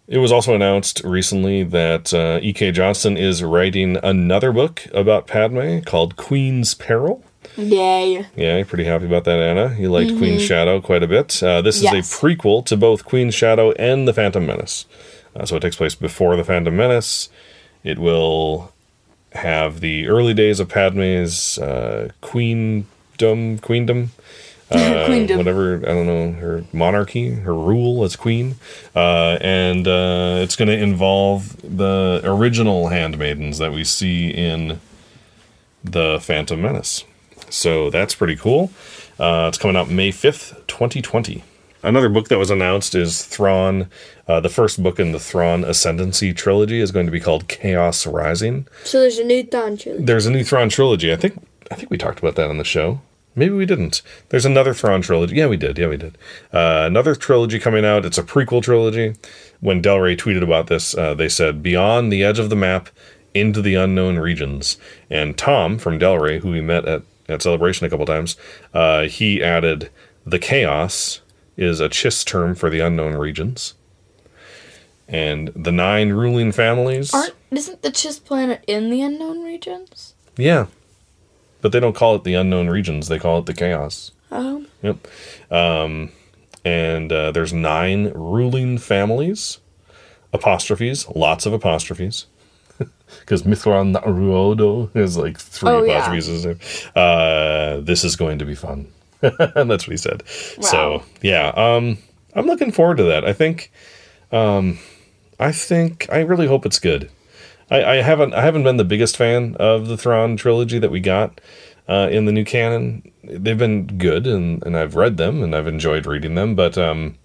[0.09, 2.73] It was also announced recently that uh, E.K.
[2.73, 7.23] Johnston is writing another book about Padme called Queen's Peril.
[7.57, 8.25] Yay.
[8.35, 9.77] Yeah, you're pretty happy about that, Anna.
[9.79, 11.42] You liked Queen's Shadow quite a bit.
[11.42, 11.97] Uh, this is Mm-hmm.
[11.97, 12.12] Yes.
[12.23, 14.87] a prequel to both Queen's Shadow and The Phantom Menace.
[15.37, 17.29] Uh, so it takes place before The Phantom Menace.
[17.85, 18.73] It will
[19.33, 24.11] have the early days of Padme's uh, queendom, queendom,
[24.70, 25.38] uh, Queendom.
[25.38, 28.57] whatever I don't know her monarchy, her rule as queen,
[28.94, 34.81] uh, and uh, it's going to involve the original handmaidens that we see in
[35.85, 37.04] the Phantom Menace.
[37.50, 38.70] So that's pretty cool.
[39.18, 41.44] Uh, it's coming out May fifth, twenty twenty.
[41.83, 43.88] Another book that was announced is Thrawn.
[44.26, 48.07] Uh, the first book in the Thrawn Ascendancy trilogy is going to be called Chaos
[48.07, 50.04] Rising so there's a new Thrawn trilogy.
[50.04, 51.11] there's a new Thrawn trilogy.
[51.12, 53.00] I think I think we talked about that on the show.
[53.38, 54.03] Maybe we didn't.
[54.29, 55.37] There's another Thrawn trilogy.
[55.37, 55.79] Yeah, we did.
[55.79, 56.18] Yeah, we did.
[56.53, 58.05] Uh, another trilogy coming out.
[58.05, 59.14] It's a prequel trilogy.
[59.61, 62.88] When Del Rey tweeted about this, uh, they said beyond the edge of the map,
[63.35, 64.79] into the unknown regions.
[65.11, 68.37] And Tom from Del Rey, who we met at at Celebration a couple times,
[68.72, 69.90] uh, he added
[70.24, 71.20] the chaos
[71.59, 73.74] is a Chiss term for the unknown regions.
[75.07, 77.12] And the nine ruling families.
[77.12, 80.14] Aren't isn't the Chiss planet in the unknown regions?
[80.37, 80.66] Yeah.
[81.61, 84.12] But they don't call it the unknown regions, they call it the chaos.
[84.31, 84.64] Oh.
[84.83, 85.09] Yep.
[85.51, 86.11] Um,
[86.64, 89.59] and uh, there's nine ruling families.
[90.33, 92.27] Apostrophes, lots of apostrophes.
[93.21, 95.99] Because Mithran Ruodo is like three Oh, yeah.
[96.12, 96.87] apostrophes.
[96.94, 98.87] Uh, this is going to be fun.
[99.23, 100.23] and that's what he said.
[100.29, 101.49] So, yeah.
[101.57, 101.97] Um,
[102.35, 103.25] I'm looking forward to that.
[103.25, 103.73] I think.
[104.31, 104.79] Um,
[105.40, 106.07] I think.
[106.12, 107.11] I really hope it's good.
[107.70, 111.00] I, I haven't I haven't been the biggest fan of the Thrawn trilogy that we
[111.00, 111.40] got
[111.88, 113.11] uh, in the new canon.
[113.24, 117.16] They've been good, and, and I've read them and I've enjoyed reading them, but um,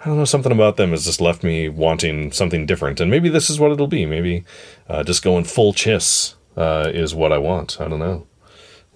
[0.00, 3.28] I don't know something about them has just left me wanting something different, and maybe
[3.28, 4.06] this is what it'll be.
[4.06, 4.44] Maybe
[4.88, 7.80] uh, just going full chiss uh, is what I want.
[7.80, 8.26] I don't know.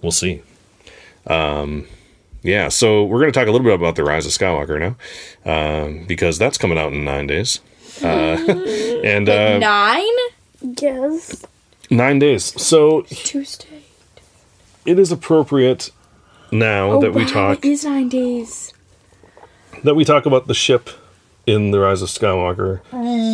[0.01, 0.41] We'll see.
[1.27, 1.87] Um,
[2.41, 4.79] yeah, so we're going to talk a little bit about the Rise of Skywalker
[5.45, 7.61] now, um, because that's coming out in nine days.
[8.01, 8.05] Uh,
[9.03, 10.07] and uh, Nine?
[10.63, 11.45] Yes.
[11.89, 12.59] nine days.
[12.61, 13.83] So Tuesday.
[14.85, 15.91] it is appropriate
[16.51, 18.73] now that we talk It is nine days.
[19.83, 20.89] that we talk about the ship
[21.45, 22.81] in the Rise of Skywalker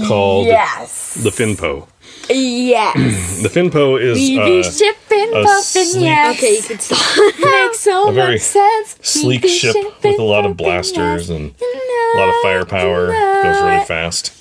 [0.07, 1.13] called Yes.
[1.15, 1.87] the Finpo.
[2.29, 3.41] Yes.
[3.43, 6.37] The Finpo is We uh, be shipping, a sleek- yes.
[6.37, 7.33] Okay, you can stop.
[7.39, 8.97] Makes so A very much sense.
[9.03, 11.29] Sleek be ship shipping, with a lot of blasters yes.
[11.29, 13.07] and a lot of firepower.
[13.43, 14.33] Goes really fast.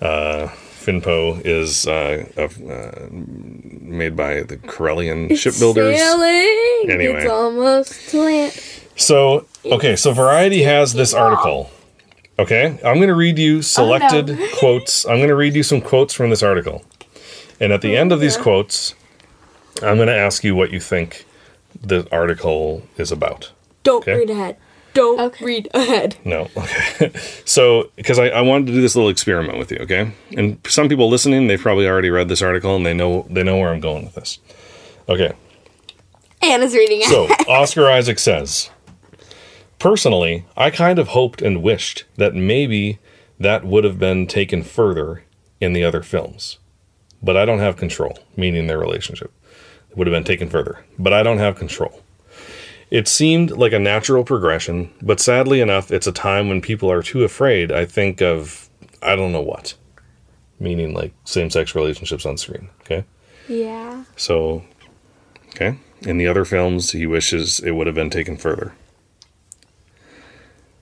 [0.00, 0.48] Uh,
[0.86, 5.98] Finpo is uh, uh, made by the Corellian shipbuilders.
[5.98, 6.90] Sailing.
[6.90, 7.22] Anyway.
[7.22, 8.52] It's almost land.
[8.94, 11.70] So, okay, so Variety has this article.
[12.38, 14.48] Okay, I'm going to read you selected no.
[14.58, 15.04] quotes.
[15.06, 16.84] I'm going to read you some quotes from this article.
[17.58, 18.94] And at the end of these quotes,
[19.82, 21.26] I'm going to ask you what you think
[21.82, 23.50] the article is about.
[23.82, 24.18] Don't Okay.
[24.18, 24.56] read ahead.
[24.96, 25.44] Don't Okay.
[25.44, 26.16] read ahead.
[26.24, 26.48] No.
[26.56, 27.12] Okay.
[27.44, 30.10] so, because I, I wanted to do this little experiment with you, okay?
[30.36, 33.58] And some people listening, they've probably already read this article and they know they know
[33.58, 34.38] where I'm going with this.
[35.08, 35.32] Okay.
[36.42, 37.06] Anna's reading it.
[37.08, 38.70] So, Oscar Isaac says,
[39.78, 42.98] Personally, I kind of hoped and wished that maybe
[43.38, 45.24] that would have been taken further
[45.60, 46.58] in the other films.
[47.22, 49.32] But I don't have control, meaning their relationship.
[49.90, 50.84] It would have been taken further.
[50.98, 52.02] But I don't have control.
[52.90, 57.02] It seemed like a natural progression, but sadly enough, it's a time when people are
[57.02, 58.68] too afraid, I think, of
[59.02, 59.74] I don't know what.
[60.58, 62.68] Meaning like same sex relationships on screen.
[62.82, 63.04] Okay?
[63.48, 64.04] Yeah.
[64.16, 64.64] So,
[65.48, 65.78] okay.
[66.02, 68.72] In the other films, he wishes it would have been taken further.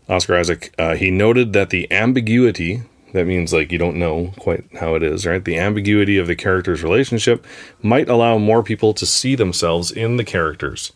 [0.09, 2.83] Oscar Isaac, uh, he noted that the ambiguity,
[3.15, 5.43] that means like you don't know quite how it is, right?
[5.43, 7.47] The ambiguity of the characters' relationship
[7.81, 10.93] might allow more people to see themselves in the characters.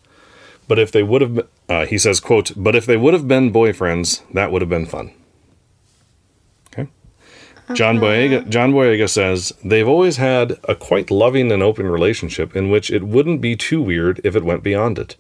[0.69, 3.53] But if they would have, uh, he says, quote, but if they would have been
[3.53, 5.13] boyfriends, that would have been fun.
[6.69, 6.89] Okay.
[7.75, 12.71] John Boyega, John Boyega says, they've always had a quite loving and open relationship in
[12.71, 15.17] which it wouldn't be too weird if it went beyond it.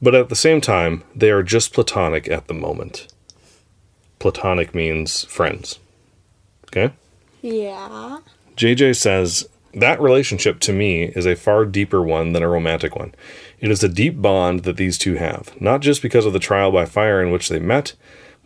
[0.00, 3.08] But at the same time, they are just platonic at the moment.
[4.18, 5.78] Platonic means friends.
[6.68, 6.94] Okay?
[7.42, 8.18] Yeah.
[8.56, 13.14] JJ says that relationship to me is a far deeper one than a romantic one.
[13.60, 16.72] It is a deep bond that these two have, not just because of the trial
[16.72, 17.94] by fire in which they met,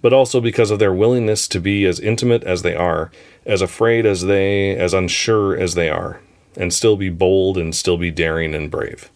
[0.03, 3.11] but also because of their willingness to be as intimate as they are,
[3.47, 6.21] as afraid as they, as unsure as they are,
[6.57, 9.11] and still be bold and still be daring and brave.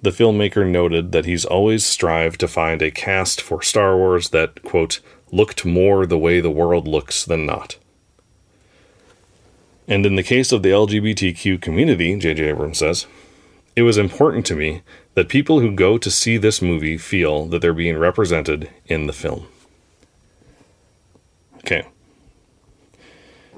[0.00, 4.62] The filmmaker noted that he's always strived to find a cast for Star Wars that,
[4.62, 7.76] quote, looked more the way the world looks than not.
[9.86, 12.48] And in the case of the LGBTQ community, J.J.
[12.48, 13.06] Abrams says,
[13.76, 14.82] it was important to me
[15.14, 19.12] that people who go to see this movie feel that they're being represented in the
[19.12, 19.46] film.
[21.58, 21.84] Okay.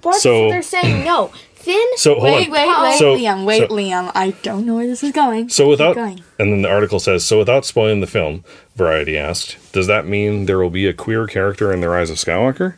[0.02, 1.30] But So- they're saying no.
[1.54, 1.82] Finn.
[1.96, 2.52] So hold Wait, on.
[2.52, 3.44] wait, wait, So- Liam.
[3.46, 4.12] Wait, so- Liam.
[4.14, 5.48] I don't know where this is going.
[5.48, 6.20] So without, going.
[6.38, 8.44] and then the article says, so without spoiling the film,
[8.76, 12.16] Variety asked, does that mean there will be a queer character in The Rise of
[12.18, 12.74] Skywalker?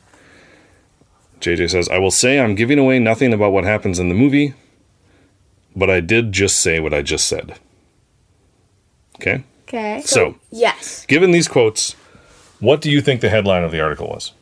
[1.40, 4.54] JJ says, I will say I'm giving away nothing about what happens in the movie,
[5.76, 7.58] but I did just say what I just said.
[9.16, 9.44] Okay?
[9.68, 10.02] Okay.
[10.04, 11.04] So, Yes.
[11.06, 11.92] given these quotes,
[12.60, 14.32] what do you think the headline of the article was?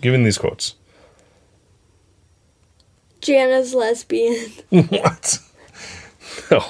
[0.00, 0.74] Given these quotes.
[3.20, 4.36] Jannah's lesbian.
[4.70, 5.38] what?
[6.50, 6.64] No.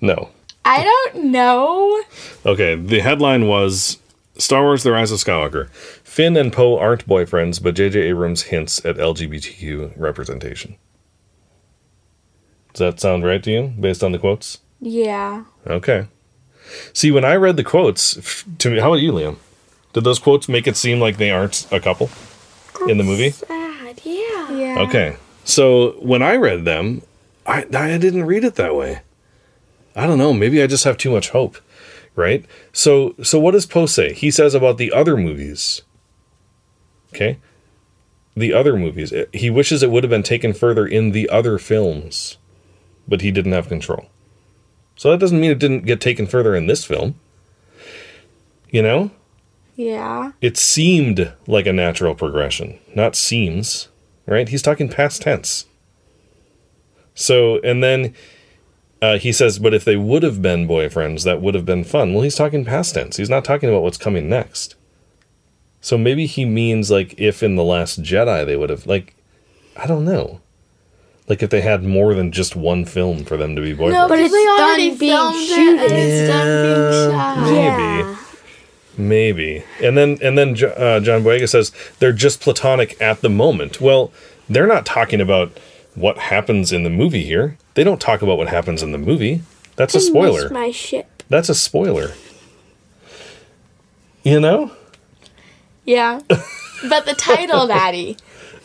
[0.00, 0.28] No.
[0.64, 2.02] I don't know.
[2.46, 3.98] Okay, the headline was
[4.38, 5.70] Star Wars The Rise of Skywalker.
[6.02, 8.00] Finn and Poe aren't boyfriends, but J.J.
[8.00, 10.76] Abrams hints at LGBTQ representation.
[12.74, 14.58] Does that sound right to you, based on the quotes?
[14.80, 15.44] Yeah.
[15.66, 16.08] Okay.
[16.92, 19.36] See, when I read the quotes, to me, how about you, Liam?
[19.92, 22.10] Did those quotes make it seem like they aren't a couple
[22.88, 23.30] in the movie?
[23.30, 24.00] Sad.
[24.04, 24.50] Yeah.
[24.50, 24.76] Yeah.
[24.80, 25.16] Okay.
[25.44, 27.02] So when I read them,
[27.46, 29.02] I I didn't read it that way.
[29.94, 30.32] I don't know.
[30.32, 31.58] Maybe I just have too much hope,
[32.16, 32.44] right?
[32.72, 34.14] So so what does Poe say?
[34.14, 35.82] He says about the other movies.
[37.12, 37.38] Okay.
[38.36, 39.12] The other movies.
[39.32, 42.36] He wishes it would have been taken further in the other films,
[43.06, 44.06] but he didn't have control.
[44.96, 47.18] So that doesn't mean it didn't get taken further in this film.
[48.70, 49.10] You know?
[49.76, 50.32] Yeah.
[50.40, 53.88] it seemed like a natural progression, not seems,
[54.26, 54.48] right?
[54.48, 55.66] He's talking past tense.
[57.14, 58.14] So, and then
[59.02, 62.12] uh, he says, but if they would have been boyfriends, that would have been fun.
[62.12, 63.16] Well, he's talking past tense.
[63.16, 64.76] He's not talking about what's coming next.
[65.80, 69.14] So maybe he means like if in The Last Jedi they would have, like,
[69.76, 70.40] I don't know.
[71.26, 73.92] Like if they had more than just one film for them to be boyfriends.
[73.92, 75.90] No, But but it's they done already being filmed it shooted.
[75.90, 77.38] and it's done being shot.
[77.40, 77.58] Maybe.
[77.62, 78.16] Yeah.
[78.96, 79.64] Maybe.
[79.82, 83.80] And then and then uh, John Boyega says they're just platonic at the moment.
[83.80, 84.12] Well,
[84.48, 85.50] they're not talking about
[85.94, 87.56] what happens in the movie here.
[87.74, 89.42] They don't talk about what happens in the movie.
[89.76, 90.48] That's a I missed spoiler.
[90.50, 91.22] my ship.
[91.28, 92.12] That's a spoiler.
[94.22, 94.70] You know?
[95.84, 96.20] Yeah.
[96.28, 98.16] but the title, Daddy.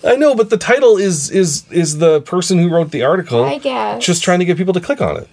[0.04, 3.58] I know, but the title is is is the person who wrote the article I
[3.58, 4.04] guess.
[4.04, 5.28] just trying to get people to click on it.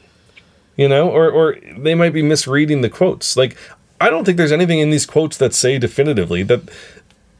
[0.76, 3.36] You know, or or they might be misreading the quotes.
[3.36, 3.56] Like
[4.00, 6.68] I don't think there's anything in these quotes that say definitively that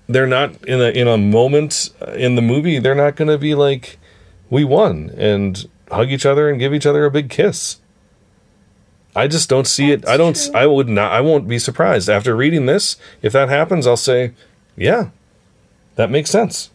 [0.09, 3.55] they're not in a in a moment in the movie they're not going to be
[3.55, 3.99] like
[4.49, 7.79] we won and hug each other and give each other a big kiss.
[9.14, 10.07] I just don't see it.
[10.07, 13.87] I don't I would not I won't be surprised after reading this if that happens
[13.87, 14.33] I'll say,
[14.77, 15.11] yeah.
[15.97, 16.70] That makes sense.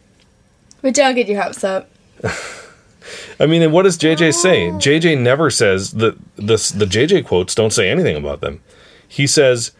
[0.81, 1.89] But don't get your hopes up.
[3.39, 4.69] I mean, and what does JJ say?
[4.69, 6.69] JJ never says that this.
[6.69, 8.61] The JJ quotes don't say anything about them.
[9.07, 9.71] He says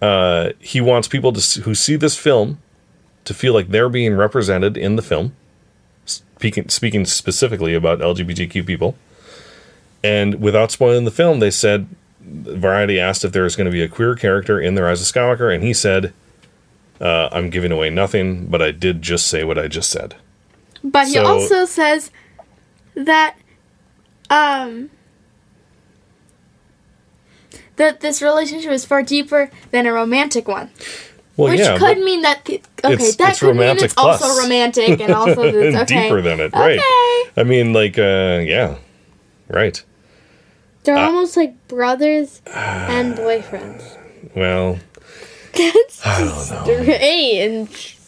[0.00, 2.60] uh, he wants people to who see this film
[3.24, 5.34] to feel like they're being represented in the film.
[6.06, 8.96] Speaking speaking specifically about LGBTQ people,
[10.02, 11.86] and without spoiling the film, they said
[12.20, 15.06] Variety asked if there was going to be a queer character in The Rise of
[15.06, 16.12] Skywalker, and he said,
[17.00, 20.16] uh, "I'm giving away nothing, but I did just say what I just said."
[20.84, 22.10] But he So- also says
[22.94, 23.34] that
[24.30, 24.90] um
[27.76, 30.70] that this relationship is far deeper than a romantic one.
[31.36, 35.00] Well, Which yeah, could mean that okay, It's- that it's could mean it's also romantic
[35.00, 36.02] and also it's okay.
[36.04, 36.78] deeper than it, right?
[36.78, 37.40] Okay.
[37.40, 38.76] I mean, like, uh, yeah,
[39.48, 39.82] right.
[40.84, 43.82] They're Uh, almost like brothers and boyfriends.
[44.36, 44.78] Well,
[45.54, 46.28] That's I don't
[46.68, 46.84] know.
[46.84, 47.98] strange.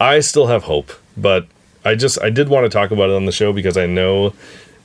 [0.00, 1.46] I still have hope, but
[1.86, 4.34] I just I did want to talk about it on the show because I know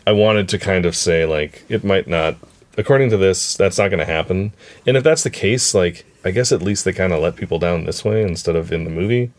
[0.07, 2.35] I wanted to kind of say like it might not
[2.77, 4.53] according to this that's not going to happen.
[4.87, 7.59] And if that's the case, like I guess at least they kind of let people
[7.59, 9.31] down this way instead of in the movie.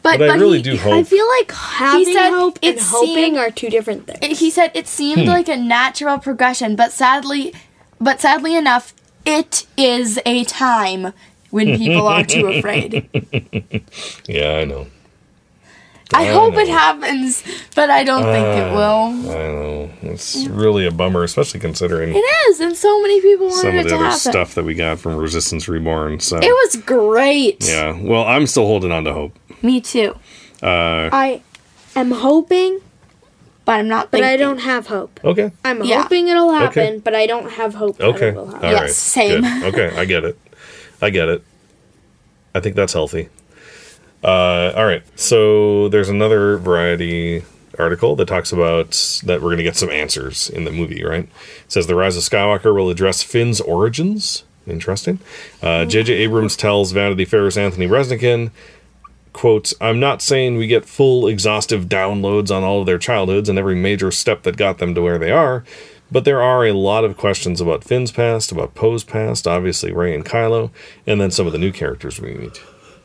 [0.00, 0.92] But, But I really he, do hope.
[0.94, 4.38] I feel like having said hope and hoping seemed- are two different things.
[4.38, 5.28] He said it seemed Hmm.
[5.28, 7.52] like a natural progression, but sadly,
[8.00, 8.94] but sadly enough,
[9.26, 11.12] it is a time
[11.50, 13.08] when people are too afraid.
[14.26, 14.86] Yeah, I know.
[16.14, 17.42] I I hope it happens,
[17.74, 19.30] but I don't think it will.
[19.30, 19.90] I know.
[20.02, 23.84] It's really a bummer, especially considering It is, and so many people wanted some of
[23.84, 24.18] the to other happen.
[24.18, 26.20] stuff that we got from Resistance Reborn.
[26.20, 27.62] So It was great.
[27.68, 27.94] yeah.
[28.00, 29.32] Well, I'm still holding on to hope.
[29.62, 30.14] Me too,
[30.62, 31.42] Uh, I
[31.94, 32.80] am hoping,
[33.66, 34.10] but I'm not.
[34.10, 35.20] but I don't have hope.
[35.22, 35.50] okay.
[35.64, 36.02] I'm Yeah.
[36.04, 36.98] hoping it'll happen, Okay.
[37.04, 38.28] but I don't have hope that Okay.
[38.28, 38.72] it will All happen.
[38.72, 38.82] right.
[38.86, 39.42] Yes, same.
[39.42, 39.62] Good.
[39.74, 40.38] Okay, I get it.
[41.02, 41.42] I get it.
[42.54, 43.28] I think that's healthy.
[44.22, 45.02] Uh, all right.
[45.18, 47.44] So there's another variety
[47.78, 51.24] article that talks about that we're going to get some answers in the movie, right?
[51.24, 54.44] It says the Rise of Skywalker will address Finn's origins.
[54.66, 55.20] Interesting.
[55.62, 56.12] Uh, J.J.
[56.14, 58.50] Abrams tells Vanity Fair's Anthony Breznican
[59.38, 63.56] quote, I'm not saying we get full exhaustive downloads on all of their childhoods and
[63.56, 65.64] every major step that got them to where they are,
[66.10, 70.12] but there are a lot of questions about Finn's past, about Poe's past, obviously Rey
[70.12, 70.72] and Kylo,
[71.06, 72.60] and then some of the new characters we meet.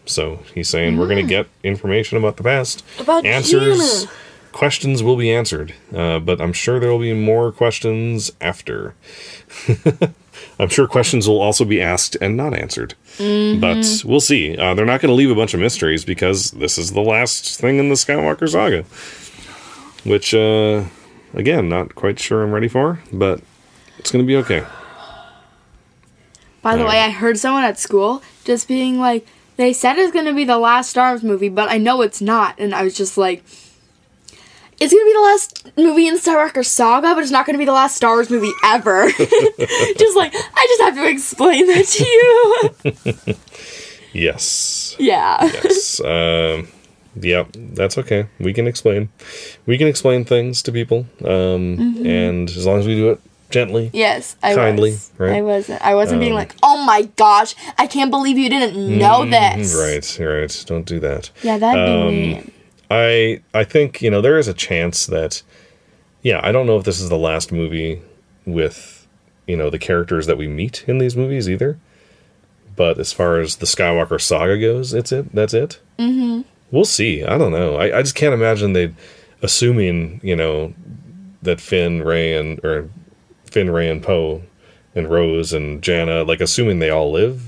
[0.06, 2.84] So he's saying we're going to get information about the past.
[3.00, 4.02] About answers.
[4.04, 4.12] Gina.
[4.52, 8.94] Questions will be answered, uh, but I'm sure there will be more questions after.
[10.60, 12.94] I'm sure questions will also be asked and not answered.
[13.18, 14.56] But we'll see.
[14.56, 17.60] Uh, they're not going to leave a bunch of mysteries because this is the last
[17.60, 18.84] thing in the Skywalker saga.
[20.08, 20.84] Which, uh,
[21.34, 23.42] again, not quite sure I'm ready for, but
[23.98, 24.64] it's going to be okay.
[26.62, 26.90] By the Yeah.
[26.90, 29.26] way, I heard someone at school just being like,
[29.58, 32.22] they said it's going to be the last Star Wars movie, but I know it's
[32.22, 32.60] not.
[32.60, 33.44] And I was just like,
[34.80, 37.54] it's going to be the last movie in the Wars saga, but it's not going
[37.54, 39.08] to be the last Star Wars movie ever.
[39.12, 43.36] just like, I just have to explain that to you.
[44.16, 44.96] Yes.
[45.00, 45.44] yeah.
[45.44, 46.00] Yes.
[46.06, 46.68] um,
[47.16, 48.28] yep, that's okay.
[48.40, 49.10] We can explain.
[49.66, 51.08] We can explain things to people.
[51.26, 53.20] Um, And as long as we do it
[53.54, 53.90] gently.
[53.94, 55.12] Yes, I Kindly, was.
[55.18, 55.30] right?
[55.30, 55.82] Um, I wasn't.
[55.82, 59.80] I wasn't being like, "Oh my gosh, I can't believe you didn't know this." Mm,
[59.80, 60.64] Right, right.
[60.68, 61.30] Don't do that.
[61.42, 62.52] Yeah, that'd be Um, mean.
[62.92, 65.42] I I think you know there is a chance that
[66.22, 68.02] yeah I don't know if this is the last movie
[68.46, 69.08] with
[69.48, 71.78] you know the characters that we meet in these movies either.
[72.76, 75.34] But as far as the Skywalker saga goes, it's it.
[75.34, 75.80] That's it.
[76.00, 76.42] Mm-hmm.
[76.72, 77.24] We'll see.
[77.24, 77.76] I don't know.
[77.76, 78.96] I, I just can't imagine they'd,
[79.44, 80.74] assuming you know,
[81.44, 82.90] that Finn, Rey, and or
[83.54, 84.42] Finn, Rey, and Poe,
[84.96, 87.44] and Rose and Jannah, like assuming they all live,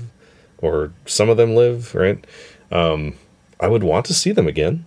[0.58, 2.24] or some of them live, right?
[2.70, 3.14] Um,
[3.60, 4.86] I would want to see them again.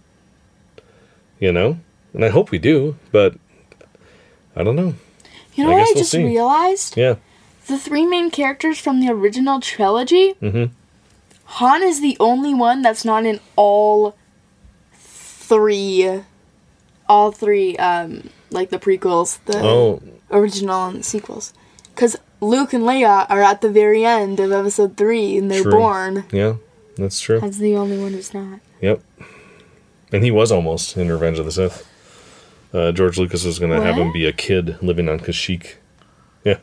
[1.40, 1.80] You know,
[2.14, 3.36] and I hope we do, but
[4.56, 4.96] I don't know.
[5.56, 6.24] You know I what I we'll just see.
[6.24, 6.96] realized?
[6.98, 7.16] Yeah.
[7.68, 10.34] The three main characters from the original trilogy.
[10.42, 10.72] Mhm.
[11.60, 14.16] Han is the only one that's not in all
[14.94, 16.22] three,
[17.08, 20.02] all three, um, like the prequels, the Oh,
[20.32, 21.54] original and sequels.
[21.94, 25.72] Because Luke and Leia are at the very end of Episode three, and they're True.
[25.72, 26.26] born.
[26.32, 26.56] yeah,
[26.96, 27.40] that's true.
[27.40, 28.60] That's the only one who's not.
[28.82, 29.02] Yep.
[30.12, 31.88] And he was almost in Revenge of the Sith.
[32.74, 35.76] Uh, George Lucas was going to have him be a kid living on Kashyyyk.
[36.44, 36.58] Yeah.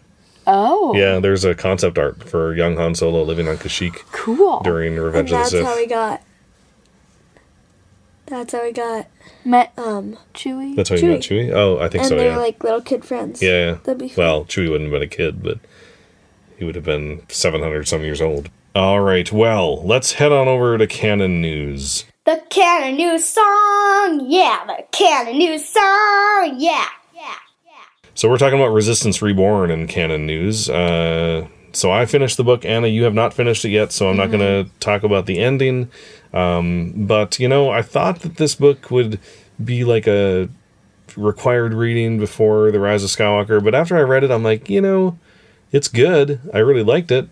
[0.46, 4.60] Oh, Yeah, there's a concept art for young Han Solo living on Kashyyyk cool.
[4.60, 5.52] during And Revenge of the Sith.
[5.64, 5.66] that's Sith.
[5.66, 6.22] how we got.
[8.26, 9.06] That's how we got
[9.44, 10.74] Met um Chewie.
[10.74, 11.52] That's how you met Chewie?
[11.52, 12.00] Oh, I think so, yeah.
[12.00, 12.36] and so, they're yeah.
[12.36, 13.40] like little kid friends.
[13.40, 13.78] yeah, yeah.
[13.84, 14.24] That'd be fun.
[14.24, 15.60] Well, Chewie wouldn't have been a kid, but
[16.56, 18.50] he would have been 700 some years old.
[18.74, 22.04] All right, well, let's head on over to canon news.
[22.24, 27.84] The canon news song, yeah, the canon news song, yeah, yeah, yeah.
[28.14, 30.68] So we're talking about Resistance Reborn in canon news.
[30.68, 32.64] Uh, so I finished the book.
[32.64, 35.38] Anna, you have not finished it yet, so I'm not going to talk about the
[35.38, 35.90] ending.
[36.36, 39.18] Um, but you know, I thought that this book would
[39.62, 40.48] be like a
[41.16, 43.62] required reading before the Rise of Skywalker.
[43.64, 45.18] But after I read it, I'm like, you know,
[45.72, 46.40] it's good.
[46.52, 47.28] I really liked it,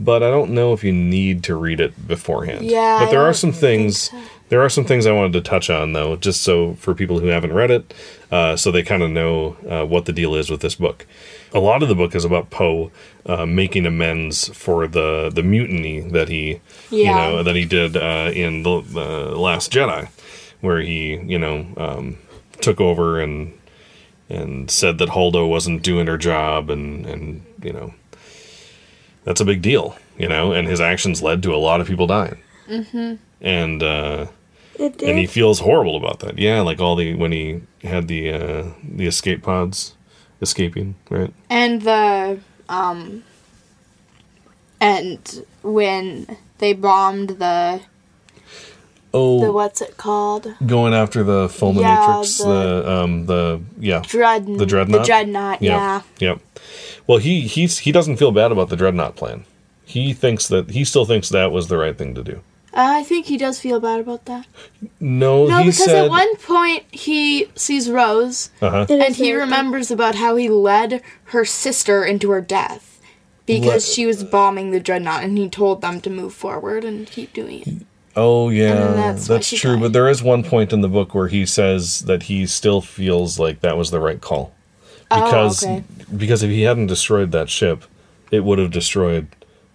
[0.00, 2.64] but I don't know if you need to read it beforehand.
[2.64, 4.10] Yeah, but there are some things.
[4.48, 7.28] There are some things I wanted to touch on, though, just so for people who
[7.28, 7.94] haven't read it,
[8.32, 11.06] uh, so they kind of know uh, what the deal is with this book.
[11.52, 12.92] A lot of the book is about Poe
[13.26, 18.30] uh, making amends for the the mutiny that he, you know, that he did uh,
[18.32, 20.08] in the uh, Last Jedi,
[20.60, 22.18] where he, you know, um,
[22.60, 23.52] took over and
[24.28, 27.94] and said that Holdo wasn't doing her job, and and you know,
[29.24, 30.52] that's a big deal, you know.
[30.52, 32.38] And his actions led to a lot of people dying.
[32.68, 33.14] Mm-hmm.
[33.40, 34.26] And uh,
[34.78, 36.38] and he feels horrible about that.
[36.38, 39.94] Yeah, like all the when he had the uh, the escape pods
[40.40, 41.32] escaping, right?
[41.48, 43.24] And the um
[44.80, 47.80] and when they bombed the
[49.12, 50.54] Oh, the what's it called?
[50.64, 55.00] going after the fulminatrix, Yeah, the, the- um the yeah Dread the dreadnought.
[55.00, 56.02] The dreadnought, yeah.
[56.20, 56.38] Yep.
[57.08, 59.44] Well, he he's he doesn't feel bad about the dreadnought plan.
[59.84, 62.40] He thinks that he still thinks that was the right thing to do.
[62.72, 64.46] I think he does feel bad about that.
[65.00, 66.04] No, No, he because said.
[66.04, 68.86] at one point he sees Rose uh-huh.
[68.88, 73.00] And he very- remembers about how he led her sister into her death
[73.46, 73.94] because What?
[73.94, 77.62] she was bombing the dreadnought and he told them to move forward and keep doing
[77.62, 77.86] it.
[78.16, 79.74] Oh yeah, that's, that's true.
[79.74, 79.80] died.
[79.82, 83.38] But there is one point in the book where he says that he still feels
[83.38, 84.52] like that was the right call
[85.08, 85.84] because Oh, okay.
[86.16, 87.84] because if he hadn't destroyed that ship,
[88.30, 89.28] it would have destroyed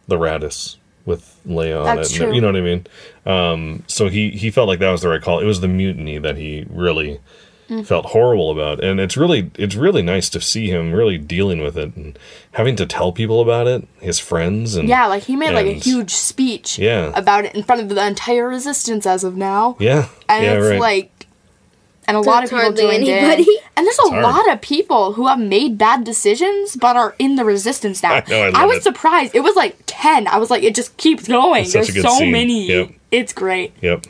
[0.07, 2.17] the Raddus with Leia on That's it.
[2.17, 2.33] true.
[2.33, 2.87] You know what I mean?
[3.25, 5.39] Um, so he he felt like that was the right call.
[5.39, 7.19] It was the mutiny that he really
[7.67, 7.83] Mm.
[7.83, 11.75] felt horrible about, and it's really it's really nice to see him really dealing with
[11.79, 12.15] it and
[12.51, 15.73] having to tell people about it, his friends and Yeah, like he made like a
[15.73, 17.11] huge speech Yeah.
[17.15, 19.77] about it in front of the entire resistance as of now.
[19.79, 20.79] yeah, And yeah, it's right.
[20.79, 21.11] like
[22.07, 23.43] and a lot of people hardly joined anybody.
[23.43, 23.57] in.
[23.77, 24.23] And there's a hard.
[24.23, 28.13] lot of people who have made bad decisions but are in the resistance now.
[28.15, 28.83] I know, I love was it.
[28.83, 29.35] surprised.
[29.35, 30.27] It was like 10.
[30.27, 31.63] I was like it just keeps going.
[31.63, 32.31] It's such a There's so scene.
[32.31, 32.67] many.
[32.67, 32.91] Yep.
[33.11, 33.73] It's great.
[33.81, 34.05] Yep.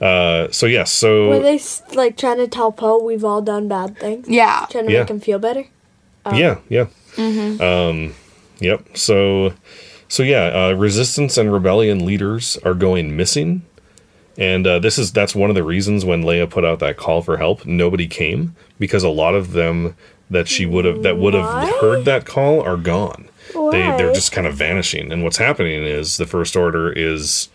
[0.00, 3.68] Uh, so yes, so Were they s- like trying to tell Poe we've all done
[3.68, 4.28] bad things?
[4.28, 4.66] Yeah.
[4.70, 5.00] Trying to Yeah.
[5.00, 5.66] make him feel better?
[6.32, 6.86] yeah, yeah.
[7.18, 8.14] Um,
[8.60, 8.96] yep.
[8.96, 9.52] So,
[10.08, 13.62] so yeah, uh, resistance and rebellion leaders are going missing,
[14.38, 17.22] and uh, this is that's one of the reasons when Leia put out that call
[17.22, 19.96] for help, nobody came because a lot of them
[20.30, 23.28] that she would have that would have heard that call are gone.
[23.54, 27.48] They they're just kind of vanishing, and what's happening is the First Order is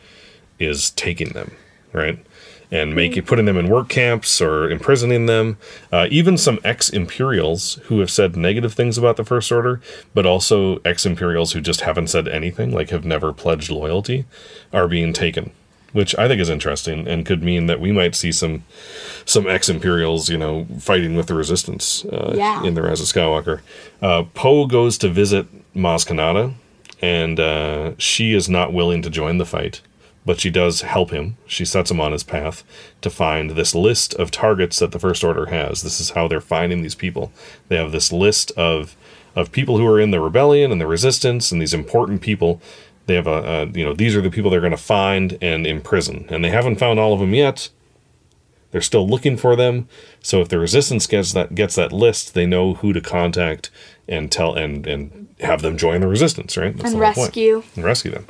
[0.59, 1.51] is taking them
[1.93, 2.19] right
[2.71, 5.57] and making putting them in work camps or imprisoning them.
[5.91, 9.81] Uh, even some ex Imperials who have said negative things about the First Order,
[10.13, 14.25] but also ex Imperials who just haven't said anything, like have never pledged loyalty,
[14.71, 15.51] are being taken.
[15.93, 18.63] Which I think is interesting and could mean that we might see some
[19.25, 22.63] some ex Imperials, you know, fighting with the Resistance uh, Yeah.
[22.63, 23.59] in the Rise of Skywalker.
[24.01, 26.53] Uh, Poe goes to visit Maz Kanata,
[27.01, 29.81] and uh, she is not willing to join the fight
[30.25, 31.35] but she does help him.
[31.47, 32.63] She sets him on his path
[33.01, 35.81] to find this list of targets that the First Order has.
[35.81, 37.31] This is how they're finding these people.
[37.69, 38.95] They have this list of
[39.35, 42.61] of people who are in the rebellion and the resistance and these important people.
[43.07, 45.65] They have a, a you know these are the people they're going to find and
[45.67, 47.69] imprison, and they haven't found all of them yet.
[48.71, 49.89] They're still looking for them.
[50.21, 53.69] So if the resistance gets that gets that list, they know who to contact
[54.07, 56.55] and tell and and have them join the resistance.
[56.55, 56.75] Right?
[56.77, 57.27] That's And the whole point.
[57.27, 57.63] rescue.
[57.75, 58.27] And rescue them.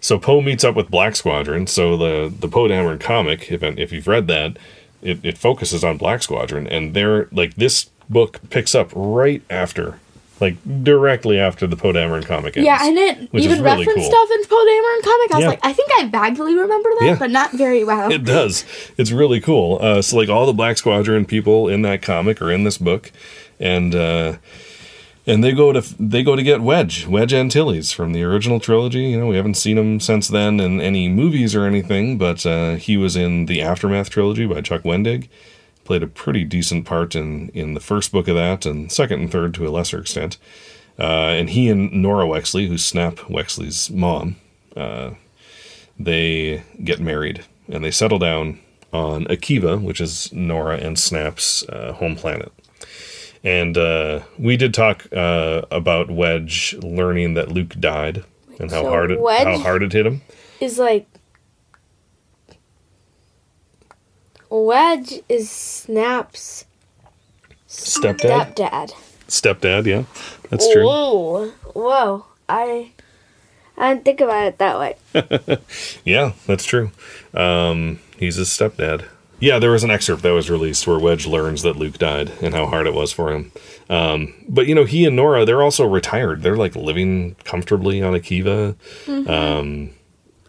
[0.00, 1.66] So Poe meets up with Black Squadron.
[1.66, 4.56] So the the Poe Dameron comic, if if you've read that,
[5.00, 9.98] it, it focuses on Black Squadron, and they're like this book picks up right after,
[10.42, 12.66] like directly after the Poe Dameron comic ends.
[12.66, 14.10] Yeah, and it even really referenced cool.
[14.10, 15.32] stuff in Poe Dameron comic.
[15.32, 15.48] I was Yeah.
[15.48, 17.16] like, I think I vaguely remember that, Yeah.
[17.18, 18.12] but not very well.
[18.12, 18.64] It does.
[18.98, 19.78] It's really cool.
[19.80, 23.10] Uh, so like all the Black Squadron people in that comic are in this book,
[23.58, 24.34] and uh,
[25.26, 29.04] and they go to they go to get Wedge, Wedge Antilles from the original trilogy.
[29.04, 32.74] You know, we haven't seen him since then in any movies or anything, but uh,
[32.74, 35.28] he was in the Aftermath trilogy by Chuck Wendig.
[35.84, 39.32] Played a pretty decent part in in the first book of that, and second and
[39.32, 40.38] third to a lesser extent.
[40.98, 44.36] Uh, and he and Norra Wexley, who's Snap Wexley's mom,
[44.76, 45.12] uh,
[45.98, 48.60] they get married and they settle down
[48.92, 52.52] on Akiva, which is Norra and Snap's uh, home planet.
[53.42, 58.24] And uh, we did talk uh, about Wedge learning that Luke died
[58.60, 60.22] and how So hard it how hard it hit him.
[60.60, 61.06] Is like.
[64.52, 66.66] Wedge is Snap's
[67.66, 68.92] Stepdad, stepdad.
[69.26, 70.04] stepdad, yeah,
[70.50, 70.84] that's true.
[70.84, 71.48] Whoa.
[71.72, 72.26] Whoa.
[72.48, 72.90] I.
[73.78, 74.96] I didn't think about it that way.
[76.04, 76.90] Yeah, that's true.
[77.32, 79.06] Um, he's his stepdad.
[79.40, 82.54] Yeah, there was an excerpt that was released where Wedge learns that Luke died and
[82.54, 83.50] how hard it was for him.
[83.88, 86.42] Um, but you know, he and Norra, they're also retired.
[86.42, 88.76] They're like living comfortably on Akiva.
[89.08, 89.90] Um,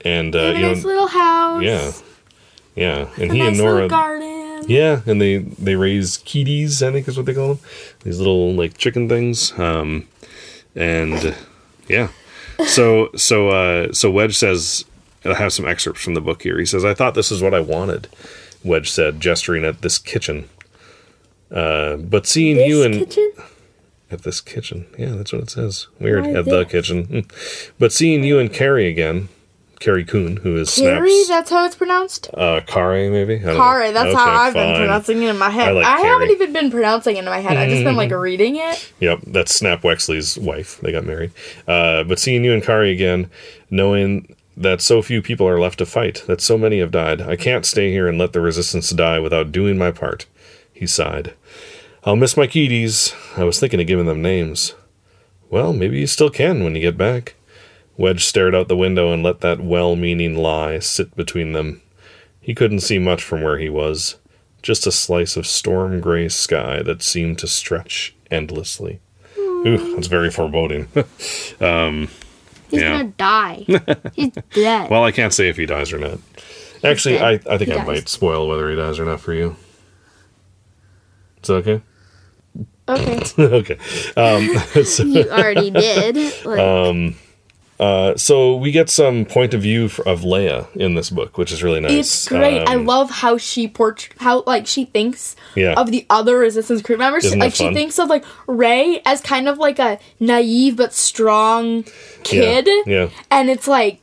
[0.01, 1.63] and uh, a you know, little house.
[1.63, 1.91] yeah,
[2.75, 4.65] yeah, and A he nice and Norra, garden.
[4.67, 7.59] yeah, and they they raise kitties, I think is what they call them.
[8.03, 9.57] These little like chicken things.
[9.59, 10.07] Um,
[10.75, 11.35] and
[11.87, 12.09] yeah,
[12.65, 14.85] so so uh, so Wedge says,
[15.25, 16.57] I have some excerpts from the book here.
[16.59, 18.07] He says, "I thought this is what I wanted."
[18.63, 20.47] Wedge said, gesturing at this kitchen.
[21.51, 23.31] Uh, but seeing This you and kitchen?
[24.09, 24.85] at this kitchen.
[24.97, 25.87] Yeah, that's what it says.
[25.99, 26.23] Weird.
[26.25, 27.27] Why at the kitchen.
[27.79, 29.27] but seeing you and Carrie again,
[29.83, 31.27] Carrie Coon, who is Carrie, Snaps.
[31.27, 32.29] that's how it's pronounced.
[32.33, 33.35] Uh, Kare, maybe?
[33.35, 33.57] I don't know.
[33.57, 35.67] Kare, that's how I've been pronouncing it in my head.
[35.67, 37.57] I like I haven't even been pronouncing it in my head.
[37.57, 38.93] I've just been like reading it.
[39.01, 40.79] Yep, that's Snap Wexley's wife.
[40.79, 41.31] They got married.
[41.67, 43.29] Uh, but seeing you and Kari again,
[43.69, 47.35] knowing that so few people are left to fight, that so many have died, I
[47.35, 50.27] can't stay here and let the resistance die without doing my part.
[50.73, 51.33] He sighed.
[52.05, 53.13] I'll miss my kiddies.
[53.35, 54.75] I was thinking of giving them names.
[55.49, 57.35] Well, maybe you still can when you get back.
[57.97, 61.81] Wedge stared out the window and let that well meaning lie sit between them.
[62.41, 64.17] He couldn't see much from where he was,
[64.61, 68.99] just a slice of storm gray sky that seemed to stretch endlessly.
[69.37, 70.87] Ooh, that's very foreboding.
[71.61, 72.09] um,
[72.69, 72.97] He's Yeah.
[72.97, 73.65] gonna die.
[74.13, 74.89] He's dead.
[74.89, 76.17] well, I can't say if he dies or not.
[76.83, 77.47] Actually, I, dead.
[77.47, 77.87] I think He I dies.
[77.87, 79.55] might spoil whether he dies or not for you.
[81.41, 81.81] Is that okay?
[82.89, 83.19] Okay.
[83.39, 83.77] okay.
[84.17, 86.15] Um, so, you already did.
[86.45, 86.59] Like,
[87.83, 91.61] uh, so we get some point of view of Leia in this book, which is
[91.63, 91.91] really nice.
[91.91, 92.61] It's great.
[92.67, 95.73] I Um, love how she port how like she thinks Yeah.
[95.81, 97.23] of the other resistance crew members.
[97.29, 101.83] That like she thinks of like Rey as kind of like a naive but strong
[102.23, 102.69] kid.
[102.85, 103.09] Yeah.
[103.29, 103.99] And it's like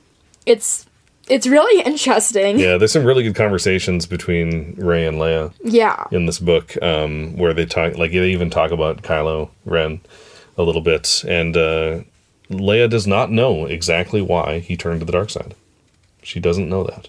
[0.46, 0.86] it's
[1.28, 2.58] it's really interesting.
[2.58, 5.52] Yeah, there's some really good conversations between Rey and Leia.
[5.62, 6.04] Yeah.
[6.10, 10.00] in this book um, where they talk like they even talk about Kylo Ren
[10.58, 12.00] a little bit, and uh,
[12.50, 15.54] Leia does not know exactly why he turned to the dark side.
[16.22, 17.08] She doesn't know that,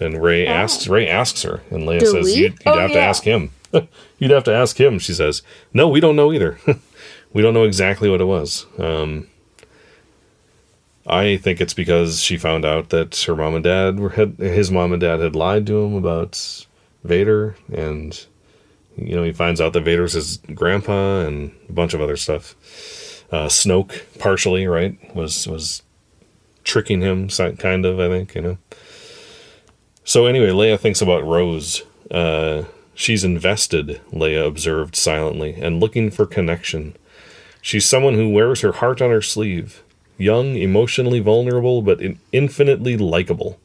[0.00, 2.32] and Rey asks Rey asks her, and Leia Do says, we?
[2.34, 3.50] "You'd, you'd Oh, have to ask him.
[4.18, 6.58] you'd have to ask him." She says, "No, we don't know either.
[7.32, 9.28] we don't know exactly what it was." Um,
[11.06, 14.70] I think it's because she found out that her mom and dad were had his
[14.70, 16.66] mom and dad had lied to him about
[17.04, 18.26] Vader, and
[18.96, 22.54] you know he finds out that Vader's his grandpa and a bunch of other stuff.
[23.30, 25.82] Uh, Snoke, partially right, was was
[26.64, 28.00] tricking him, kind of.
[28.00, 28.58] I think you know.
[30.04, 31.82] So anyway, Leia thinks about Rose.
[32.10, 32.64] Uh,
[32.94, 34.00] she's invested.
[34.12, 36.96] Leia observed silently and looking for connection.
[37.60, 39.82] She's someone who wears her heart on her sleeve
[40.18, 43.58] young, emotionally vulnerable, but in- infinitely likable.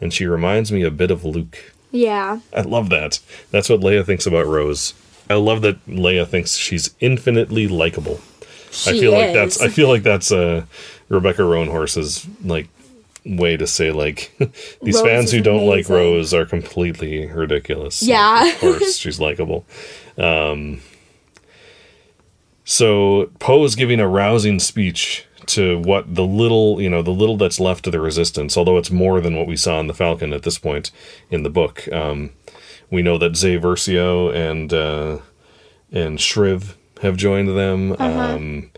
[0.00, 1.72] And she reminds me a bit of Luke.
[1.90, 2.40] Yeah.
[2.54, 3.18] I love that.
[3.50, 4.94] That's what Leia thinks about Rose.
[5.28, 8.20] I love that Leia thinks she's infinitely likable.
[8.86, 10.64] I She feel like that's I feel like that's uh,
[11.08, 12.68] Rebecca Roanhorse's like
[13.24, 14.32] way to say like
[14.82, 15.88] these Rose fans who don't like.
[15.88, 18.02] Rose are completely ridiculous.
[18.02, 18.48] Like, Yeah.
[18.48, 19.64] of course she's likable.
[20.18, 20.80] Um,
[22.64, 27.60] so Poe's giving a rousing speech to what the little, you know, the little that's
[27.60, 30.42] left of the resistance, although it's more than what we saw in the Falcon at
[30.42, 30.90] this point
[31.30, 31.86] in the book.
[31.92, 32.30] Um,
[32.90, 35.18] we know that Zay Versio and uh,
[35.92, 37.94] and Shriv have joined them.
[37.98, 38.70] Um,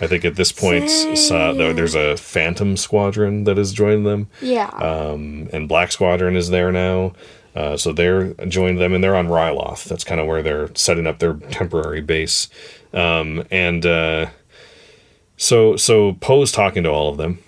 [0.00, 4.66] I think at this point, there's a Phantom Squadron that has joined them Yeah.
[4.68, 7.12] um, and Black Squadron is there now.
[7.54, 9.84] Uh, so they're joined them, and they're on Ryloth.
[9.84, 12.48] That's kind of where they're setting up their temporary base.
[12.92, 14.26] Um, and uh,
[15.38, 17.38] so, so Poe's talking to all of them,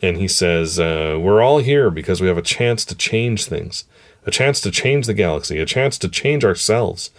[0.00, 3.84] and he says, uh, "We're all here because we have a chance to change things,
[4.24, 7.10] a chance to change the galaxy, a chance to change ourselves.